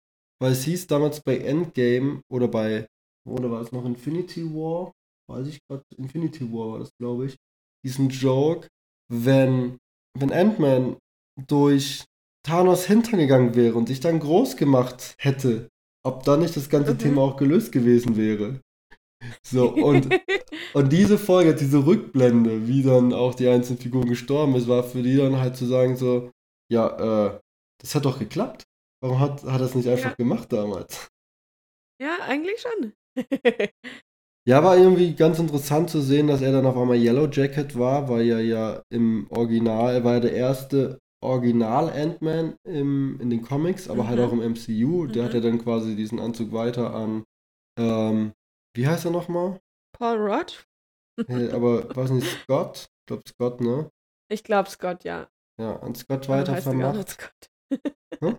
weil 0.41 0.53
es 0.53 0.65
hieß 0.65 0.87
damals 0.87 1.21
bei 1.21 1.39
Endgame 1.39 2.23
oder 2.31 2.47
bei, 2.47 2.87
oder 3.29 3.51
war 3.51 3.61
es 3.61 3.73
noch 3.73 3.85
Infinity 3.85 4.45
War? 4.55 4.93
Weiß 5.29 5.49
ich 5.49 5.61
gerade, 5.67 5.83
Infinity 5.97 6.51
War 6.53 6.73
war 6.73 6.79
das, 6.79 6.91
glaube 6.99 7.27
ich. 7.27 7.37
Diesen 7.85 8.09
Joke, 8.09 8.69
wenn, 9.11 9.79
wenn 10.17 10.33
Ant-Man 10.33 10.97
durch 11.47 12.05
Thanos 12.43 12.87
Hintern 12.87 13.19
gegangen 13.19 13.55
wäre 13.55 13.75
und 13.75 13.89
sich 13.89 14.01
dann 14.01 14.21
groß 14.21 14.57
gemacht 14.57 15.15
hätte, 15.19 15.69
ob 16.05 16.25
dann 16.25 16.41
nicht 16.41 16.57
das 16.57 16.71
ganze 16.71 16.95
mhm. 16.95 16.99
Thema 16.99 17.23
auch 17.23 17.37
gelöst 17.37 17.73
gewesen 17.73 18.17
wäre. 18.17 18.61
So, 19.43 19.71
und, 19.71 20.09
und 20.75 20.93
diese 20.93 21.19
Folge, 21.19 21.55
diese 21.55 21.85
Rückblende, 21.85 22.67
wie 22.67 22.83
dann 22.83 23.13
auch 23.13 23.35
die 23.35 23.49
einzelnen 23.49 23.79
Figuren 23.79 24.09
gestorben 24.09 24.55
ist, 24.55 24.69
war 24.69 24.83
für 24.83 25.03
die 25.03 25.17
dann 25.17 25.39
halt 25.39 25.57
zu 25.57 25.67
sagen 25.67 25.97
so, 25.97 26.31
ja, 26.71 27.35
äh, 27.35 27.41
das 27.81 27.95
hat 27.95 28.05
doch 28.05 28.19
geklappt. 28.19 28.65
Warum 29.03 29.21
hat, 29.21 29.43
hat 29.45 29.61
er 29.61 29.67
es 29.67 29.75
nicht 29.75 29.89
einfach 29.89 30.11
ja. 30.11 30.17
gemacht 30.17 30.53
damals? 30.53 31.09
Ja, 32.01 32.19
eigentlich 32.23 32.61
schon. 32.61 32.93
ja, 34.49 34.65
war 34.65 34.77
irgendwie 34.79 35.15
ganz 35.15 35.39
interessant 35.39 35.91
zu 35.91 36.01
sehen, 36.01 36.27
dass 36.27 36.41
er 36.41 36.53
dann 36.53 36.67
auf 36.67 36.77
einmal 36.77 36.97
Yellow 36.97 37.29
Jacket 37.31 37.79
war, 37.79 38.09
weil 38.09 38.27
er 38.27 38.41
ja 38.41 38.83
im 38.91 39.27
Original, 39.31 39.95
er 39.95 40.05
war 40.05 40.15
ja 40.15 40.21
der 40.21 40.33
erste 40.33 40.99
Original 41.23 41.91
Ant-Man 41.91 42.57
in 42.65 43.31
den 43.31 43.43
Comics, 43.43 43.89
aber 43.89 44.09
halt 44.09 44.19
mhm. 44.19 44.23
halt 44.23 44.33
auch 44.33 44.33
im 44.33 44.53
MCU. 44.53 45.07
Der 45.07 45.23
mhm. 45.23 45.27
hat 45.27 45.35
ja 45.35 45.41
dann 45.41 45.63
quasi 45.63 45.95
diesen 45.97 46.19
Anzug 46.19 46.53
weiter 46.53 46.95
an, 46.95 47.25
ähm, 47.79 48.33
wie 48.75 48.87
heißt 48.87 49.05
er 49.05 49.11
nochmal? 49.11 49.61
Paul 49.93 50.17
Rudd? 50.17 50.67
hey, 51.27 51.51
aber 51.51 51.85
weiß 51.97 52.11
nicht, 52.11 52.27
Scott? 52.43 52.89
Ich 53.01 53.07
glaube 53.07 53.23
Scott, 53.29 53.61
ne? 53.61 53.91
Ich 54.31 54.45
glaube 54.45 54.71
Scott, 54.71 55.05
ja. 55.05 55.29
Ja, 55.61 55.77
an 55.81 55.95
Scott 55.95 56.29
weiter 56.29 56.53
heißt 56.53 56.65
vermacht. 56.65 57.43
Hm? 58.19 58.37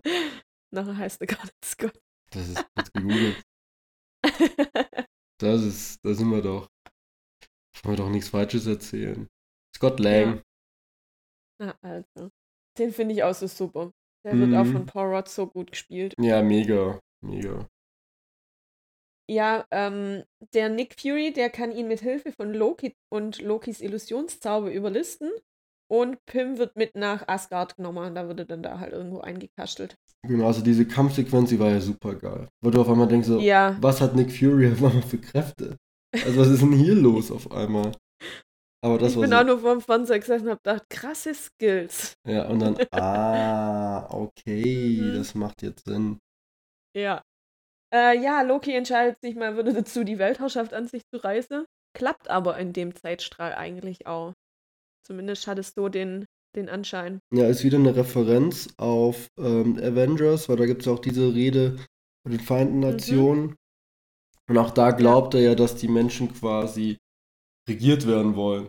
Nachher 0.70 0.96
heißt 0.96 1.20
er 1.22 1.26
gar 1.26 1.42
nicht 1.42 1.64
Scott. 1.64 1.98
Das 2.30 2.46
ist 2.46 2.66
jetzt 2.76 2.92
gegoogelt. 2.92 3.42
das 5.38 5.62
ist, 5.62 5.98
da 6.04 6.14
sind 6.14 6.30
wir 6.30 6.42
doch. 6.42 6.68
Wollen 7.82 7.96
wir 7.96 8.04
doch 8.04 8.10
nichts 8.10 8.28
Falsches 8.28 8.66
erzählen. 8.66 9.28
Scott 9.74 9.98
Lang. 9.98 10.36
Ja. 10.36 10.42
Na, 11.58 11.78
also. 11.80 12.30
Den 12.78 12.92
finde 12.92 13.14
ich 13.14 13.22
auch 13.22 13.34
so 13.34 13.46
super. 13.46 13.92
Der 14.24 14.38
wird 14.38 14.54
auch 14.54 14.64
von 14.64 14.82
mhm. 14.82 14.86
Paul 14.86 15.14
Rudd 15.14 15.28
so 15.28 15.46
gut 15.46 15.72
gespielt. 15.72 16.14
Ja, 16.18 16.42
mega, 16.42 17.00
mega. 17.22 17.66
Ja, 19.28 19.64
ähm, 19.70 20.22
der 20.54 20.68
Nick 20.68 21.00
Fury, 21.00 21.32
der 21.32 21.50
kann 21.50 21.72
ihn 21.72 21.88
mit 21.88 22.00
Hilfe 22.00 22.32
von 22.32 22.52
Loki 22.52 22.94
und 23.10 23.40
Lokis 23.40 23.80
Illusionszauber 23.80 24.70
überlisten. 24.70 25.30
Und 25.90 26.24
Pym 26.24 26.56
wird 26.56 26.76
mit 26.76 26.94
nach 26.96 27.28
Asgard 27.28 27.76
genommen. 27.76 28.14
Da 28.14 28.26
wird 28.26 28.40
er 28.40 28.44
dann 28.46 28.62
da 28.62 28.78
halt 28.78 28.92
irgendwo 28.92 29.20
eingekastelt. 29.20 29.96
Genau, 30.26 30.46
also 30.46 30.62
diese 30.62 30.86
Kampfsequenz, 30.86 31.50
die 31.50 31.58
war 31.58 31.70
ja 31.70 31.80
super 31.80 32.14
geil. 32.14 32.48
Weil 32.62 32.70
du 32.70 32.80
auf 32.80 32.88
einmal 32.88 33.08
denkst 33.08 33.28
so, 33.28 33.38
ja. 33.40 33.76
was 33.80 34.00
hat 34.00 34.14
Nick 34.14 34.32
Fury 34.32 34.72
auf 34.72 34.82
einmal 34.82 35.02
für 35.02 35.18
Kräfte? 35.18 35.76
Also 36.14 36.40
was 36.40 36.48
ist 36.48 36.62
denn 36.62 36.72
hier 36.72 36.94
los 36.94 37.30
auf 37.30 37.50
einmal? 37.52 37.92
Aber 38.84 38.98
das 38.98 39.12
ich 39.12 39.20
bin 39.20 39.30
so 39.30 39.36
auch 39.36 39.44
nur 39.44 39.58
vor 39.60 39.72
dem 39.72 39.80
Fernseher 39.80 40.18
gesessen 40.18 40.46
und 40.46 40.52
hab 40.52 40.64
gedacht, 40.64 40.90
krasse 40.90 41.34
Skills. 41.34 42.14
Ja, 42.26 42.48
und 42.48 42.58
dann, 42.58 42.76
ah, 42.90 44.08
okay, 44.10 44.98
mhm. 45.00 45.14
das 45.14 45.34
macht 45.34 45.62
jetzt 45.62 45.84
Sinn. 45.84 46.18
Ja. 46.96 47.22
Äh, 47.94 48.18
ja, 48.20 48.42
Loki 48.42 48.74
entscheidet 48.74 49.20
sich 49.20 49.36
mal 49.36 49.54
würde 49.54 49.72
dazu, 49.72 50.02
die 50.02 50.18
Weltherrschaft 50.18 50.74
an 50.74 50.88
sich 50.88 51.02
zu 51.06 51.22
reißen. 51.22 51.64
Klappt 51.94 52.28
aber 52.28 52.58
in 52.58 52.72
dem 52.72 52.94
Zeitstrahl 52.94 53.54
eigentlich 53.54 54.06
auch. 54.06 54.32
Zumindest 55.06 55.46
hat 55.46 55.58
es 55.58 55.74
so 55.74 55.88
den, 55.88 56.26
den 56.56 56.68
Anschein. 56.68 57.20
Ja, 57.32 57.46
ist 57.46 57.64
wieder 57.64 57.78
eine 57.78 57.94
Referenz 57.94 58.68
auf 58.78 59.28
ähm, 59.38 59.78
Avengers, 59.78 60.48
weil 60.48 60.56
da 60.56 60.66
gibt 60.66 60.82
es 60.82 60.88
auch 60.88 60.98
diese 60.98 61.34
Rede 61.34 61.76
von 62.22 62.32
den 62.32 62.40
Vereinten. 62.40 62.80
Nationen. 62.80 63.42
Mhm. 63.42 63.56
Und 64.48 64.58
auch 64.58 64.70
da 64.70 64.90
glaubt 64.90 65.34
ja. 65.34 65.40
er 65.40 65.46
ja, 65.50 65.54
dass 65.54 65.76
die 65.76 65.88
Menschen 65.88 66.32
quasi 66.32 66.98
regiert 67.68 68.06
werden 68.06 68.36
wollen. 68.36 68.68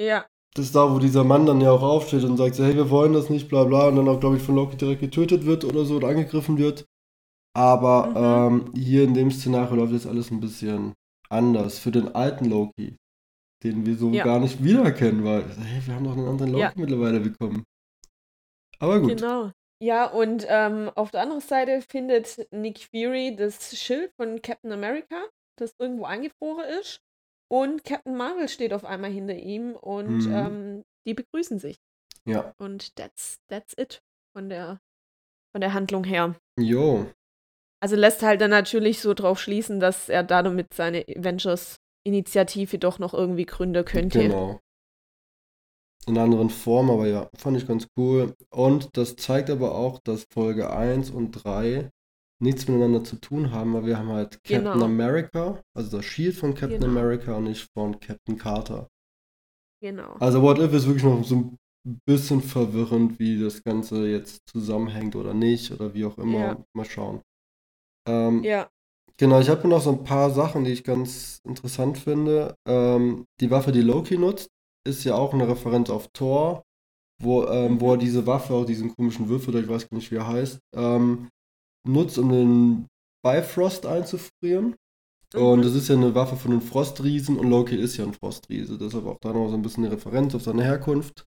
Ja. 0.00 0.26
Das 0.54 0.66
ist 0.66 0.74
da, 0.74 0.92
wo 0.92 0.98
dieser 0.98 1.24
Mann 1.24 1.46
dann 1.46 1.60
ja 1.60 1.70
auch 1.70 1.82
aufsteht 1.82 2.24
und 2.24 2.36
sagt 2.36 2.56
so, 2.56 2.64
hey, 2.64 2.74
wir 2.74 2.90
wollen 2.90 3.14
das 3.14 3.30
nicht, 3.30 3.48
bla 3.48 3.64
bla, 3.64 3.88
und 3.88 3.96
dann 3.96 4.08
auch, 4.08 4.20
glaube 4.20 4.36
ich, 4.36 4.42
von 4.42 4.54
Loki 4.54 4.76
direkt 4.76 5.00
getötet 5.00 5.46
wird 5.46 5.64
oder 5.64 5.84
so 5.84 5.96
oder 5.96 6.08
angegriffen 6.08 6.58
wird. 6.58 6.84
Aber 7.54 8.50
mhm. 8.50 8.66
ähm, 8.66 8.74
hier 8.74 9.04
in 9.04 9.14
dem 9.14 9.30
Szenario 9.30 9.76
läuft 9.76 9.92
jetzt 9.92 10.06
alles 10.06 10.30
ein 10.30 10.40
bisschen 10.40 10.94
anders. 11.28 11.78
Für 11.78 11.90
den 11.90 12.14
alten 12.14 12.46
Loki, 12.46 12.96
den 13.62 13.86
wir 13.86 13.96
so 13.96 14.10
ja. 14.10 14.24
gar 14.24 14.40
nicht 14.40 14.62
wiedererkennen, 14.62 15.24
weil, 15.24 15.44
hey, 15.56 15.86
wir 15.86 15.94
haben 15.94 16.04
doch 16.04 16.16
einen 16.16 16.28
anderen 16.28 16.52
Loki 16.52 16.62
ja. 16.62 16.72
mittlerweile 16.76 17.20
bekommen. 17.20 17.64
Aber 18.78 19.00
gut. 19.00 19.16
Genau. 19.16 19.52
Ja, 19.82 20.06
und 20.06 20.46
ähm, 20.48 20.90
auf 20.94 21.10
der 21.10 21.22
anderen 21.22 21.40
Seite 21.40 21.82
findet 21.82 22.46
Nick 22.52 22.88
Fury 22.90 23.34
das 23.34 23.76
Schild 23.76 24.12
von 24.16 24.40
Captain 24.40 24.70
America, 24.70 25.24
das 25.58 25.74
irgendwo 25.78 26.04
eingefroren 26.04 26.68
ist. 26.80 27.00
Und 27.52 27.84
Captain 27.84 28.16
Marvel 28.16 28.48
steht 28.48 28.72
auf 28.72 28.86
einmal 28.86 29.10
hinter 29.10 29.34
ihm 29.34 29.76
und 29.76 30.26
mhm. 30.26 30.32
ähm, 30.34 30.84
die 31.06 31.12
begrüßen 31.12 31.58
sich. 31.58 31.76
Ja. 32.24 32.54
Und 32.56 32.96
that's, 32.96 33.40
that's 33.48 33.74
it 33.76 34.02
von 34.34 34.48
der, 34.48 34.80
von 35.54 35.60
der 35.60 35.74
Handlung 35.74 36.04
her. 36.04 36.34
Jo. 36.58 37.06
Also 37.82 37.96
lässt 37.96 38.22
halt 38.22 38.40
dann 38.40 38.52
natürlich 38.52 39.00
so 39.00 39.12
drauf 39.12 39.38
schließen, 39.38 39.80
dass 39.80 40.08
er 40.08 40.22
damit 40.22 40.72
seine 40.72 41.04
Avengers-Initiative 41.06 42.78
doch 42.78 42.98
noch 42.98 43.12
irgendwie 43.12 43.44
gründen 43.44 43.84
könnte. 43.84 44.20
Genau. 44.20 44.60
In 46.06 46.16
einer 46.16 46.24
anderen 46.24 46.48
Form, 46.48 46.90
aber 46.90 47.06
ja, 47.06 47.28
fand 47.36 47.58
ich 47.58 47.68
ganz 47.68 47.86
cool. 47.98 48.34
Und 48.48 48.96
das 48.96 49.16
zeigt 49.16 49.50
aber 49.50 49.74
auch, 49.74 49.98
dass 49.98 50.24
Folge 50.32 50.70
1 50.70 51.10
und 51.10 51.32
3 51.32 51.90
nichts 52.42 52.66
miteinander 52.68 53.04
zu 53.04 53.16
tun 53.16 53.50
haben, 53.52 53.72
weil 53.74 53.86
wir 53.86 53.98
haben 53.98 54.08
halt 54.10 54.42
Captain 54.44 54.64
genau. 54.72 54.84
America, 54.84 55.60
also 55.76 55.96
das 55.96 56.04
Shield 56.04 56.34
von 56.34 56.54
Captain 56.54 56.80
genau. 56.80 56.92
America 56.92 57.36
und 57.36 57.44
nicht 57.44 57.68
von 57.72 57.98
Captain 58.00 58.36
Carter. 58.36 58.88
Genau. 59.82 60.14
Also 60.20 60.42
What 60.42 60.58
If 60.58 60.72
ist 60.72 60.86
wirklich 60.86 61.04
noch 61.04 61.24
so 61.24 61.36
ein 61.36 61.58
bisschen 62.06 62.40
verwirrend, 62.40 63.18
wie 63.18 63.40
das 63.40 63.62
Ganze 63.62 64.06
jetzt 64.08 64.42
zusammenhängt 64.48 65.16
oder 65.16 65.34
nicht 65.34 65.72
oder 65.72 65.94
wie 65.94 66.04
auch 66.04 66.18
immer. 66.18 66.38
Ja. 66.38 66.64
Mal 66.74 66.84
schauen. 66.84 67.20
Ähm, 68.08 68.42
Ja. 68.44 68.68
Genau, 69.18 69.40
ich 69.40 69.48
habe 69.50 69.68
noch 69.68 69.80
so 69.82 69.90
ein 69.90 70.04
paar 70.04 70.30
Sachen, 70.30 70.64
die 70.64 70.72
ich 70.72 70.82
ganz 70.84 71.40
interessant 71.44 71.98
finde. 71.98 72.54
Ähm, 72.66 73.26
die 73.40 73.50
Waffe, 73.50 73.70
die 73.70 73.82
Loki 73.82 74.16
nutzt, 74.18 74.48
ist 74.84 75.04
ja 75.04 75.14
auch 75.14 75.32
eine 75.34 75.46
Referenz 75.46 75.90
auf 75.90 76.08
Thor, 76.12 76.62
wo, 77.22 77.44
ähm, 77.44 77.80
wo 77.80 77.90
er 77.92 77.96
Mhm. 77.96 78.00
diese 78.00 78.26
Waffe, 78.26 78.54
auch 78.54 78.64
diesen 78.64 78.94
komischen 78.96 79.28
Würfel, 79.28 79.54
ich 79.56 79.68
weiß 79.68 79.88
gar 79.88 79.96
nicht, 79.96 80.10
wie 80.10 80.16
er 80.16 80.26
heißt, 80.26 80.58
ähm, 80.74 81.28
nutzt, 81.86 82.18
um 82.18 82.30
den 82.30 82.86
Bifrost 83.24 83.86
einzufrieren. 83.86 84.74
Und 85.34 85.60
Mhm. 85.60 85.62
das 85.62 85.74
ist 85.74 85.88
ja 85.88 85.94
eine 85.96 86.14
Waffe 86.14 86.36
von 86.36 86.50
den 86.50 86.60
Frostriesen 86.60 87.38
und 87.38 87.48
Loki 87.48 87.76
ist 87.76 87.96
ja 87.96 88.04
ein 88.04 88.12
Frostriese, 88.12 88.76
deshalb 88.76 89.06
auch 89.06 89.18
da 89.20 89.32
noch 89.32 89.48
so 89.48 89.54
ein 89.54 89.62
bisschen 89.62 89.84
eine 89.84 89.94
Referenz 89.94 90.34
auf 90.34 90.42
seine 90.42 90.62
Herkunft. 90.64 91.24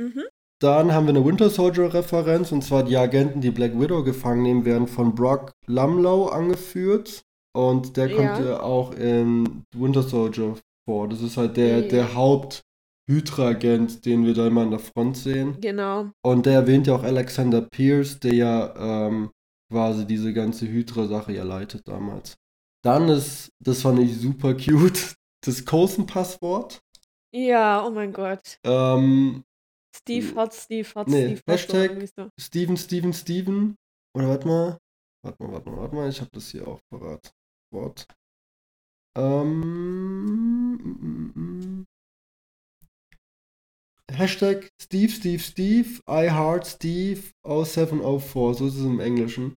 Mhm. 0.00 0.22
Dann 0.60 0.92
haben 0.92 1.06
wir 1.06 1.10
eine 1.14 1.24
Winter 1.24 1.50
Soldier-Referenz, 1.50 2.50
und 2.50 2.62
zwar 2.64 2.82
die 2.82 2.96
Agenten, 2.96 3.40
die 3.42 3.50
Black 3.50 3.78
Widow 3.78 4.02
gefangen 4.02 4.42
nehmen, 4.42 4.64
werden 4.64 4.88
von 4.88 5.14
Brock 5.14 5.52
Lumlow 5.66 6.26
angeführt. 6.28 7.22
Und 7.54 7.96
der 7.96 8.08
kommt 8.08 8.38
Ja. 8.38 8.44
ja 8.44 8.60
auch 8.60 8.92
in 8.94 9.62
Winter 9.74 10.02
Soldier 10.02 10.56
vor. 10.88 11.08
Das 11.08 11.20
ist 11.22 11.36
halt 11.36 11.56
der, 11.56 11.80
Ja. 11.82 11.88
der 11.88 12.14
Haupt-Hydra-Agent, 12.14 14.04
den 14.04 14.24
wir 14.24 14.34
da 14.34 14.46
immer 14.46 14.62
an 14.62 14.70
der 14.70 14.78
Front 14.80 15.16
sehen. 15.18 15.56
Genau. 15.60 16.10
Und 16.24 16.46
der 16.46 16.54
erwähnt 16.54 16.86
ja 16.86 16.96
auch 16.96 17.02
Alexander 17.02 17.60
Pierce, 17.62 18.18
der 18.20 18.34
ja 18.34 19.06
ähm, 19.06 19.30
quasi 19.76 20.06
diese 20.06 20.32
ganze 20.32 20.66
Hydra-Sache 20.66 21.34
ja 21.34 21.44
leitet 21.44 21.86
damals. 21.86 22.38
Dann 22.82 23.10
ist, 23.10 23.52
das 23.62 23.82
fand 23.82 23.98
ich 23.98 24.16
super 24.16 24.54
cute, 24.54 25.14
das 25.44 25.66
Coulson-Passwort. 25.66 26.80
Ja, 27.34 27.84
oh 27.84 27.90
mein 27.90 28.14
Gott. 28.14 28.58
Ähm, 28.64 29.44
Steve 29.94 30.34
hat 30.34 30.54
Steve 30.54 30.88
hat 30.94 31.08
Nee, 31.08 31.36
Steve 31.36 31.42
Hashtag- 31.46 32.10
so. 32.16 32.30
Steven, 32.40 32.76
Steven, 32.78 33.12
Steven. 33.12 33.76
Oder 34.16 34.28
warte 34.30 34.48
mal. 34.48 34.78
Warte 35.22 35.42
mal, 35.42 35.52
warte 35.52 35.70
mal, 35.70 35.76
warte 35.76 35.94
mal. 35.94 36.08
Ich 36.08 36.20
habe 36.20 36.30
das 36.32 36.50
hier 36.50 36.66
auch 36.66 36.80
parat. 36.90 37.30
Wort. 37.70 38.06
Ähm. 39.18 39.60
mm, 40.72 41.02
mm, 41.02 41.32
mm. 41.34 41.84
Hashtag 44.10 44.70
Steve, 44.80 45.12
Steve, 45.12 45.42
Steve. 45.42 46.00
I 46.08 46.30
heart 46.30 46.66
Steve 46.66 47.20
0704. 47.44 48.54
So 48.54 48.66
ist 48.68 48.76
es 48.76 48.84
im 48.86 49.00
Englischen. 49.00 49.54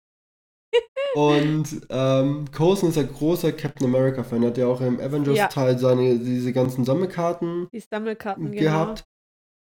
Und 1.16 1.86
ähm, 1.88 2.44
Coulson 2.52 2.90
ist 2.90 2.98
ein 2.98 3.10
großer 3.10 3.52
Captain 3.52 3.86
America-Fan. 3.86 4.44
Hat 4.44 4.58
ja 4.58 4.66
auch 4.66 4.82
im 4.82 5.00
Avengers-Teil 5.00 5.78
seine, 5.78 6.18
diese 6.18 6.52
ganzen 6.52 6.84
Sammelkarten 6.84 7.68
Die 7.72 7.80
Sammelkarten, 7.80 8.50
genau. 8.52 8.60
gehabt. 8.62 9.04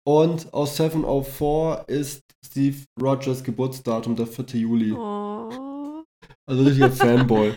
Und 0.06 0.52
aus 0.52 0.76
704 0.76 1.84
ist 1.88 2.22
Steve 2.44 2.84
Rogers 3.00 3.42
Geburtsdatum 3.42 4.14
der 4.16 4.26
4. 4.26 4.44
Juli. 4.60 4.92
Oh. 4.92 6.04
Also 6.46 6.62
richtiger 6.62 6.90
Fanboy. 6.92 7.56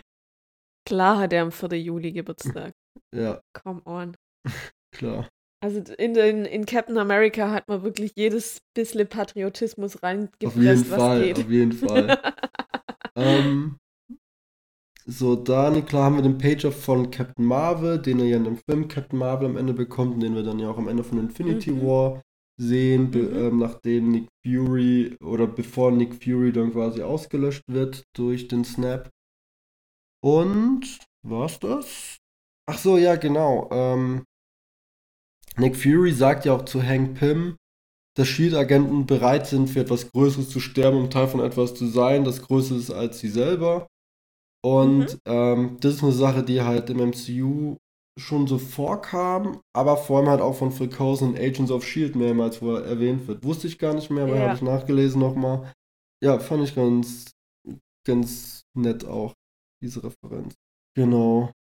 Klar 0.88 1.20
hat 1.20 1.34
er 1.34 1.44
am 1.44 1.52
4. 1.52 1.78
Juli 1.78 2.14
Geburtstag. 2.14 2.72
Ja, 3.14 3.42
Come 3.54 3.82
on. 3.84 4.16
klar. 4.96 5.28
Also 5.62 5.84
in, 5.98 6.14
den, 6.14 6.46
in 6.46 6.66
Captain 6.66 6.98
America 6.98 7.52
hat 7.52 7.68
man 7.68 7.84
wirklich 7.84 8.14
jedes 8.16 8.60
bisschen 8.74 9.08
Patriotismus 9.10 10.02
reingepresst, 10.02 10.46
Auf 10.48 10.56
jeden 10.56 10.90
was 10.90 10.98
Fall, 10.98 11.22
geht. 11.22 11.40
auf 11.40 11.50
jeden 11.50 11.74
Fall. 11.74 12.18
ähm, 13.18 13.78
so, 15.10 15.36
dann, 15.36 15.86
klar 15.86 16.06
haben 16.06 16.16
wir 16.18 16.22
den 16.22 16.38
Pager 16.38 16.72
von 16.72 17.10
Captain 17.10 17.46
Marvel, 17.46 18.00
den 18.00 18.20
er 18.20 18.26
ja 18.26 18.38
in 18.38 18.44
dem 18.44 18.58
Film 18.58 18.88
Captain 18.88 19.18
Marvel 19.18 19.48
am 19.48 19.58
Ende 19.58 19.74
bekommt 19.74 20.14
und 20.16 20.20
den 20.20 20.36
wir 20.36 20.44
dann 20.44 20.60
ja 20.60 20.70
auch 20.70 20.78
am 20.78 20.88
Ende 20.88 21.04
von 21.04 21.20
Infinity 21.20 21.72
Mhm. 21.72 21.82
War 21.86 22.22
sehen, 22.62 23.10
Mhm. 23.12 23.36
ähm, 23.36 23.58
nachdem 23.58 24.10
Nick 24.12 24.28
Fury 24.46 25.18
oder 25.22 25.48
bevor 25.48 25.92
Nick 25.92 26.22
Fury 26.24 26.52
dann 26.52 26.72
quasi 26.74 27.02
ausgelöscht 27.02 27.64
wird 27.68 28.04
durch 28.16 28.48
den 28.48 28.64
Snap. 28.66 29.10
Und 30.22 31.00
war's 31.26 31.60
das? 31.60 32.18
Ach 32.70 32.78
so, 32.78 32.98
ja, 32.98 33.16
genau. 33.16 33.70
Ähm, 33.72 34.26
Nick 35.58 35.76
Fury 35.76 36.12
sagt 36.12 36.46
ja 36.46 36.54
auch 36.54 36.66
zu 36.66 36.84
Hank 36.84 37.18
Pym, 37.18 37.56
dass 38.16 38.28
Shield-Agenten 38.28 39.06
bereit 39.06 39.48
sind, 39.48 39.70
für 39.70 39.80
etwas 39.80 40.12
Größeres 40.12 40.50
zu 40.50 40.60
sterben, 40.60 40.98
um 40.98 41.10
Teil 41.10 41.28
von 41.28 41.40
etwas 41.40 41.74
zu 41.74 41.88
sein, 41.88 42.26
das 42.26 42.42
größer 42.42 42.76
ist 42.76 42.92
als 42.92 43.20
sie 43.20 43.30
selber. 43.30 43.88
Und 44.62 45.20
ähm, 45.26 45.78
das 45.80 45.96
ist 45.96 46.04
eine 46.04 46.12
Sache, 46.12 46.44
die 46.44 46.62
halt 46.62 46.90
im 46.90 47.00
MCU 47.00 47.78
schon 48.20 48.48
so 48.48 48.58
vorkam, 48.58 49.62
aber 49.74 49.96
vor 49.96 50.20
allem 50.20 50.30
halt 50.30 50.42
auch 50.42 50.56
von 50.56 50.72
Phil 50.72 50.90
Coulson 50.90 51.36
in 51.36 51.42
Agents 51.42 51.72
of 51.72 51.86
Shield 51.86 52.16
mehrmals, 52.16 52.62
wo 52.62 52.74
er 52.76 52.86
erwähnt 52.86 53.28
wird. 53.28 53.44
Wusste 53.46 53.68
ich 53.68 53.80
gar 53.80 53.94
nicht 53.94 54.10
mehr, 54.10 54.26
aber 54.26 54.36
Ja. 54.36 54.42
habe 54.44 54.56
ich 54.56 54.62
nachgelesen 54.62 55.22
nochmal. 55.22 55.72
Ja, 56.22 56.38
fand 56.40 56.64
ich 56.64 56.76
ganz, 56.76 57.32
ganz 58.06 58.64
nett 58.76 59.06
auch, 59.06 59.34
diese 59.82 60.04
Referenz. 60.04 60.56
Genau. 60.96 61.52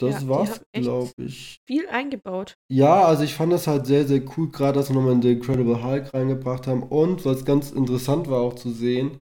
Das 0.00 0.22
Ja, 0.22 0.28
war's, 0.28 0.62
glaube 0.72 1.12
ich. 1.18 1.58
Viel 1.66 1.88
eingebaut. 1.88 2.54
Ja, 2.70 3.04
also 3.04 3.22
ich 3.22 3.34
fand 3.34 3.52
das 3.52 3.66
halt 3.66 3.86
sehr, 3.86 4.06
sehr 4.06 4.22
cool, 4.36 4.50
gerade 4.50 4.78
dass 4.78 4.88
sie 4.88 4.92
nochmal 4.94 5.12
in 5.12 5.22
The 5.22 5.32
Incredible 5.32 5.82
Hulk 5.82 6.12
reingebracht 6.14 6.66
haben. 6.66 6.82
Und 6.82 7.24
was 7.24 7.44
ganz 7.44 7.70
interessant 7.70 8.28
war 8.28 8.40
auch 8.40 8.54
zu 8.54 8.70
sehen, 8.70 9.18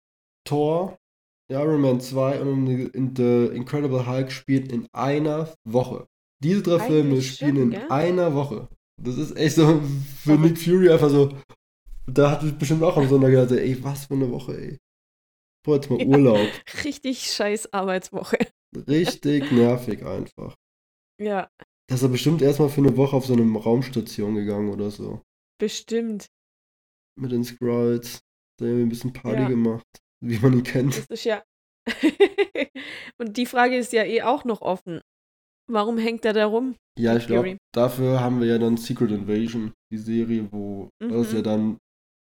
Thor, 0.46 0.98
Iron 1.50 1.82
Man 1.82 2.00
2 2.02 2.42
und 2.42 2.68
in 2.68 2.78
The- 2.78 2.98
in 2.98 3.16
The 3.16 3.56
Incredible 3.56 4.06
Hulk 4.06 4.32
spielen 4.32 4.70
in 4.70 4.88
einer 4.94 5.54
Woche. 5.66 6.08
Diese 6.44 6.62
drei 6.62 6.76
Eigentlich 6.76 6.88
Filme 6.88 7.22
spielen 7.22 7.58
in 7.58 7.70
gell? 7.72 7.88
einer 7.90 8.36
Woche. 8.36 8.68
Das 9.02 9.18
ist 9.18 9.36
echt 9.38 9.56
so 9.56 9.82
für. 10.24 10.38
Nick 10.38 10.58
Fury 10.58 10.90
einfach 10.92 11.10
so. 11.10 11.36
Da 12.06 12.32
hat 12.32 12.44
ich 12.44 12.58
bestimmt 12.58 12.84
auch 12.84 12.98
am 12.98 13.08
Sonntag 13.08 13.30
gedacht, 13.32 13.52
ey, 13.52 13.82
was 13.84 14.06
für 14.06 14.14
eine 14.14 14.30
Woche, 14.32 14.58
ey. 14.60 14.78
Brauche 15.66 15.76
jetzt 15.78 15.90
mal 15.90 16.00
Ja. 16.02 16.06
Urlaub. 16.08 16.48
Richtig 16.84 17.20
scheiß 17.32 17.74
Arbeitswoche. 17.74 18.38
Richtig 18.88 19.52
nervig 19.52 20.06
einfach. 20.06 20.56
Ja, 21.22 21.50
Da 21.90 21.96
ist 21.96 22.04
er 22.04 22.10
bestimmt 22.10 22.42
erstmal 22.42 22.70
für 22.70 22.82
eine 22.82 22.96
Woche 22.98 23.16
auf 23.16 23.26
so 23.26 23.34
eine 23.34 23.58
Raumstation 23.58 24.36
gegangen 24.36 24.70
oder 24.70 24.90
so. 24.92 25.22
bestimmt. 25.60 26.28
mit 27.20 27.32
den 27.32 27.44
Skrulls. 27.44 28.20
Da 28.60 28.66
haben 28.66 28.78
wir 28.78 28.86
ein 28.86 28.90
bisschen 28.90 29.14
Party 29.14 29.42
Ja. 29.42 29.48
gemacht, 29.50 29.86
wie 30.24 30.40
man 30.40 30.54
ihn 30.54 30.64
kennt. 30.64 30.98
Das 30.98 31.06
ist 31.08 31.24
ja. 31.26 31.44
Und 33.20 33.38
die 33.38 33.46
Frage 33.46 33.78
ist 33.78 33.94
ja 33.94 34.04
eh 34.04 34.22
auch 34.22 34.44
noch 34.46 34.62
offen. 34.62 35.02
Warum 35.70 35.98
hängt 35.98 36.24
er 36.26 36.34
da 36.34 36.46
rum? 36.46 36.76
Ja, 36.98 37.16
ich 37.18 37.28
glaube, 37.28 37.58
dafür 37.74 38.22
haben 38.22 38.40
wir 38.40 38.48
ja 38.48 38.58
dann 38.58 38.78
Secret 38.78 39.12
Invasion, 39.12 39.74
die 39.92 39.98
Serie, 39.98 40.52
wo 40.52 40.90
das 41.00 41.32
Mhm. 41.32 41.36
ja 41.36 41.42
dann 41.42 41.78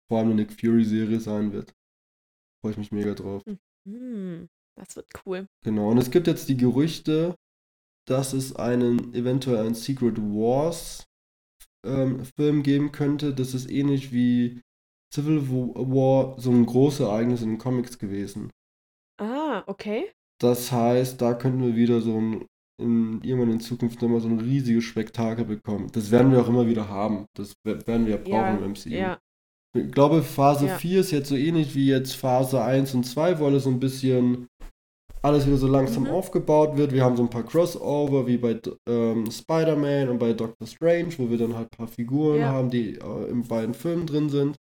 vor 0.09 0.19
allem 0.19 0.29
eine 0.31 0.35
Nick 0.41 0.59
Fury-Serie 0.59 1.19
sein 1.19 1.53
wird. 1.53 1.71
Freue 2.61 2.71
ich 2.71 2.77
mich 2.77 2.91
mega 2.91 3.13
drauf. 3.13 3.43
Hm, 3.87 4.47
das 4.75 4.95
wird 4.95 5.07
cool. 5.25 5.45
Genau. 5.63 5.89
Und 5.91 5.99
es 5.99 6.09
gibt 6.11 6.27
jetzt 6.27 6.49
die 6.49 6.57
Gerüchte, 6.57 7.35
dass 8.07 8.33
es 8.33 8.55
einen 8.55 9.13
eventuell 9.13 9.65
einen 9.65 9.75
Secret 9.75 10.17
Wars 10.17 11.05
ähm, 11.85 12.25
Film 12.35 12.63
geben 12.63 12.91
könnte. 12.91 13.33
Das 13.33 13.53
ist 13.53 13.69
ähnlich 13.69 14.11
wie 14.11 14.61
Civil 15.13 15.49
War, 15.49 16.39
so 16.39 16.51
ein 16.51 16.65
großes 16.65 17.01
Ereignis 17.01 17.41
in 17.41 17.49
den 17.49 17.57
Comics 17.57 17.97
gewesen. 17.97 18.49
Ah, 19.19 19.63
okay. 19.67 20.09
Das 20.39 20.71
heißt, 20.71 21.21
da 21.21 21.33
könnten 21.33 21.61
wir 21.61 21.75
wieder 21.75 21.99
so 22.01 22.15
ein, 22.19 22.45
in, 22.81 23.21
irgendwann 23.23 23.51
in 23.51 23.59
Zukunft 23.59 24.01
nochmal 24.01 24.21
so 24.21 24.29
ein 24.29 24.39
riesiges 24.39 24.85
Spektakel 24.85 25.45
bekommen. 25.45 25.87
Das 25.91 26.11
werden 26.11 26.31
wir 26.31 26.39
auch 26.41 26.47
immer 26.47 26.67
wieder 26.67 26.87
haben. 26.87 27.25
Das 27.35 27.53
we- 27.65 27.85
werden 27.87 28.05
wir 28.05 28.13
ja 28.15 28.17
brauchen 28.17 28.31
Ja, 28.33 28.57
im 28.57 28.71
MCU. 28.71 28.89
ja, 28.89 29.19
Ich 29.75 29.91
glaube, 29.91 30.21
Phase 30.23 30.67
Ja. 30.67 30.77
4 30.77 31.01
ist 31.01 31.11
jetzt 31.11 31.29
so 31.29 31.35
ähnlich 31.35 31.75
wie 31.75 31.87
jetzt 31.87 32.13
Phase 32.15 32.63
1 32.63 32.93
und 32.93 33.03
2, 33.03 33.39
wo 33.39 33.45
alles 33.47 33.63
so 33.65 33.69
ein 33.69 33.79
bisschen 33.79 34.47
alles 35.21 35.45
wieder 35.45 35.57
so 35.57 35.67
langsam 35.67 36.03
Mhm. 36.03 36.11
aufgebaut 36.11 36.77
wird. 36.77 36.93
Wir 36.93 37.03
haben 37.03 37.17
so 37.17 37.23
ein 37.23 37.29
paar 37.29 37.43
Crossover 37.43 38.25
wie 38.25 38.37
bei 38.37 38.57
ähm, 38.87 39.29
Spider-Man 39.29 40.07
und 40.07 40.17
bei 40.19 40.31
Doctor 40.31 40.65
Strange, 40.65 41.09
wo 41.17 41.29
wir 41.29 41.37
dann 41.37 41.55
halt 41.55 41.67
ein 41.73 41.77
paar 41.77 41.87
Figuren 41.89 42.39
Ja. 42.39 42.47
haben, 42.53 42.69
die 42.69 42.95
äh, 42.95 43.29
in 43.29 43.45
beiden 43.45 43.73
Filmen 43.73 44.05
drin 44.05 44.29
sind. 44.29 44.55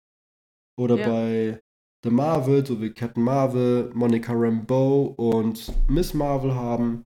Oder 0.77 0.97
Ja. 0.97 1.07
bei 1.07 1.59
The 2.03 2.09
Marvel, 2.11 2.65
so 2.65 2.81
wie 2.81 2.91
Captain 2.91 3.23
Marvel, 3.23 3.89
Monica 3.93 4.33
Rambeau 4.33 5.13
und 5.17 5.73
Miss 5.89 6.13
Marvel 6.13 6.53
haben 6.53 7.03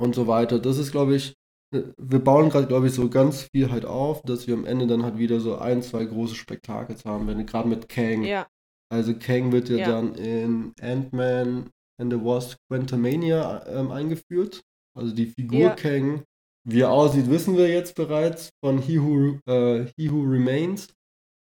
und 0.00 0.14
so 0.14 0.26
weiter. 0.26 0.58
Das 0.58 0.78
ist, 0.78 0.92
glaube 0.92 1.16
ich, 1.16 1.34
äh, 1.74 1.82
wir 1.98 2.20
bauen 2.20 2.48
gerade, 2.48 2.66
glaube 2.66 2.86
ich, 2.86 2.94
so 2.94 3.08
ganz 3.10 3.42
viel 3.54 3.70
halt 3.70 3.84
auf, 3.84 4.22
dass 4.22 4.46
wir 4.46 4.54
am 4.54 4.64
Ende 4.64 4.86
dann 4.86 5.02
halt 5.02 5.18
wieder 5.18 5.40
so 5.40 5.56
ein, 5.58 5.82
zwei 5.82 6.04
große 6.04 6.34
Spektakels 6.34 7.04
haben 7.04 7.26
werden, 7.26 7.44
gerade 7.44 7.68
mit 7.68 7.88
Kang. 7.88 8.22
ja, 8.24 8.46
Also 8.90 9.14
Kang 9.18 9.52
wird 9.52 9.68
ja, 9.68 9.76
Ja. 9.78 9.88
dann 9.90 10.14
in 10.14 10.72
Ant-Man 10.80 11.70
and 12.00 12.12
the 12.12 12.20
Wasp 12.20 12.56
Quantumania 12.70 13.66
ähm, 13.66 13.90
eingeführt. 13.90 14.62
Also 14.96 15.14
die 15.14 15.26
Figur 15.26 15.60
Ja. 15.60 15.74
Kang. 15.74 16.22
Wie 16.68 16.80
er 16.80 16.90
aussieht, 16.90 17.28
wissen 17.30 17.56
wir 17.56 17.68
jetzt 17.68 17.94
bereits 17.96 18.50
von 18.64 18.78
He 18.78 19.00
Who, 19.00 19.38
äh, 19.46 19.86
He 19.96 20.10
Who 20.10 20.22
Remains. 20.22 20.88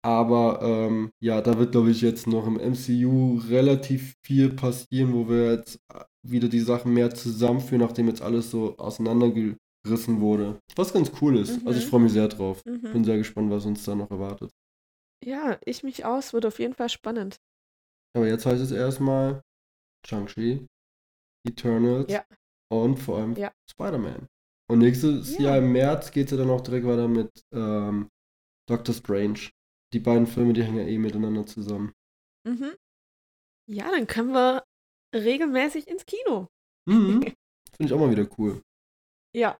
Aber 0.05 0.61
ähm, 0.61 1.11
ja, 1.21 1.41
da 1.41 1.57
wird, 1.57 1.71
glaube 1.71 1.91
ich, 1.91 2.01
jetzt 2.01 2.27
noch 2.27 2.45
im 2.45 2.57
MCU 2.57 3.39
relativ 3.47 4.15
viel 4.25 4.49
passieren, 4.53 5.13
wo 5.13 5.29
wir 5.29 5.53
jetzt 5.53 5.79
wieder 6.27 6.49
die 6.49 6.59
Sachen 6.59 6.93
mehr 6.93 7.13
zusammenführen, 7.13 7.81
nachdem 7.81 8.07
jetzt 8.07 8.21
alles 8.21 8.51
so 8.51 8.77
auseinandergerissen 8.77 10.19
wurde. 10.19 10.59
Was 10.75 10.91
ganz 10.93 11.11
cool 11.21 11.37
ist. 11.37 11.65
Also 11.65 11.79
ich 11.79 11.85
Mhm. 11.85 11.89
freue 11.89 11.99
mich 12.01 12.11
sehr 12.11 12.27
drauf. 12.27 12.63
Bin 12.63 12.81
mhm. 12.81 13.03
sehr 13.05 13.17
gespannt, 13.17 13.49
was 13.49 13.65
uns 13.65 13.83
da 13.85 13.95
noch 13.95 14.11
erwartet. 14.11 14.51
Ja, 15.23 15.57
ich 15.63 15.83
mich 15.83 16.03
aus, 16.03 16.33
wird 16.33 16.45
auf 16.45 16.59
jeden 16.59 16.73
Fall 16.73 16.89
spannend. 16.89 17.37
Aber 18.15 18.27
jetzt 18.27 18.45
heißt 18.45 18.61
es 18.61 18.71
erstmal 18.71 19.41
Shang-Chi, 20.05 20.67
Eternals 21.47 22.11
Ja. 22.11 22.25
und 22.69 22.97
vor 22.97 23.19
allem 23.19 23.35
Ja. 23.35 23.53
Spider-Man. 23.71 24.27
Und 24.69 24.79
nächstes 24.79 25.37
Ja. 25.37 25.43
Jahr 25.43 25.57
im 25.59 25.71
März 25.71 26.11
geht 26.11 26.25
es 26.25 26.31
ja 26.31 26.37
dann 26.37 26.49
auch 26.49 26.61
direkt 26.61 26.85
weiter 26.85 27.07
mit 27.07 27.29
ähm, 27.53 28.09
Doctor 28.69 28.93
Strange. 28.93 29.49
Die 29.93 29.99
beiden 29.99 30.27
Filme, 30.27 30.53
die 30.53 30.63
hängen 30.63 30.77
ja 30.79 30.85
eh 30.85 30.97
miteinander 30.97 31.45
zusammen. 31.45 31.93
Mhm. 32.47 32.75
Ja, 33.69 33.91
dann 33.91 34.07
können 34.07 34.31
wir 34.33 34.63
regelmäßig 35.15 35.87
ins 35.87 36.05
Kino. 36.05 36.47
Mhm. 36.89 37.21
Finde 37.75 37.85
ich 37.85 37.93
auch 37.93 37.99
mal 37.99 38.11
wieder 38.11 38.27
cool. 38.37 38.61
Ja, 39.35 39.57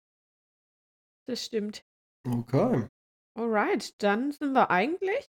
das 1.28 1.46
stimmt. 1.46 1.84
Okay. 2.28 2.88
Alright, 3.38 3.94
dann 4.02 4.32
sind 4.32 4.54
wir 4.54 4.70
eigentlich 4.70 5.28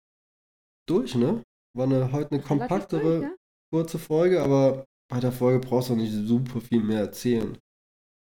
Durch, 0.89 1.15
ne? 1.15 1.43
War 1.77 1.87
eine, 1.87 2.13
heute 2.13 2.33
eine 2.33 2.43
kompaktere, 2.43 3.01
durch, 3.03 3.23
ja? 3.23 3.35
kurze 3.73 3.99
Folge, 3.99 4.43
aber 4.43 4.85
bei 5.11 5.21
der 5.21 5.33
Folge 5.33 5.61
brauchst 5.61 5.91
du 5.91 5.95
nicht 5.95 6.13
super 6.13 6.61
viel 6.61 6.83
mehr 6.83 7.01
erzählen. 7.01 7.57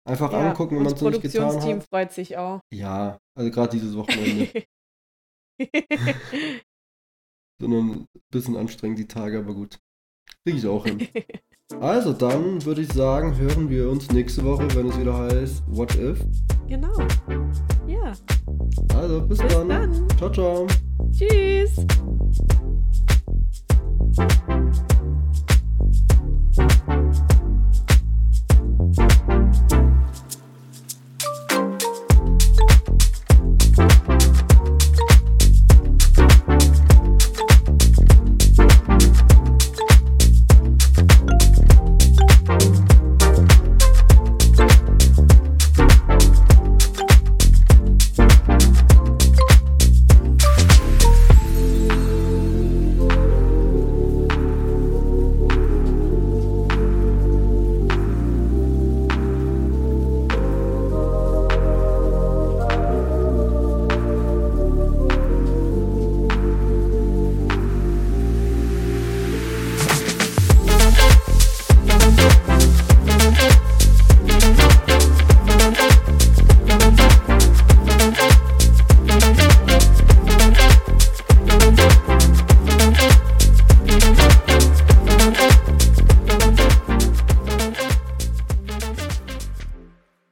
Einfach 0.05 0.33
Ja, 0.33 0.49
angucken, 0.49 0.75
wenn 0.75 0.83
man 0.83 0.93
es 0.93 1.01
noch 1.01 1.11
nicht 1.11 1.21
getan 1.21 1.43
Produktionsteam 1.43 1.79
hat. 1.79 1.87
freut 1.87 2.11
sich 2.11 2.37
auch. 2.37 2.59
Ja, 2.73 3.17
also 3.37 3.49
gerade 3.51 3.71
dieses 3.71 3.95
Wochenende. 3.95 4.51
Sondern 7.61 7.91
ein 7.91 8.07
bisschen 8.31 8.57
anstrengend 8.57 8.99
die 8.99 9.07
Tage, 9.07 9.39
aber 9.39 9.53
gut. 9.53 9.79
Kriege 10.45 10.57
ich 10.57 10.67
auch 10.67 10.85
hin. 10.85 11.07
Also 11.79 12.13
dann 12.13 12.63
würde 12.65 12.81
ich 12.81 12.93
sagen, 12.93 13.35
hören 13.37 13.69
wir 13.69 13.89
uns 13.89 14.11
nächste 14.11 14.43
Woche, 14.43 14.67
wenn 14.75 14.89
es 14.89 14.99
wieder 14.99 15.17
heißt 15.17 15.63
What 15.67 15.95
If. 15.95 16.23
Genau. 16.67 16.93
Ja. 17.87 18.13
Also 18.95 19.21
bis, 19.21 19.39
bis 19.39 19.53
dann. 19.53 19.69
dann. 19.69 20.09
Ciao, 20.17 20.31
ciao. 20.31 20.67
Tschüss. 21.11 21.85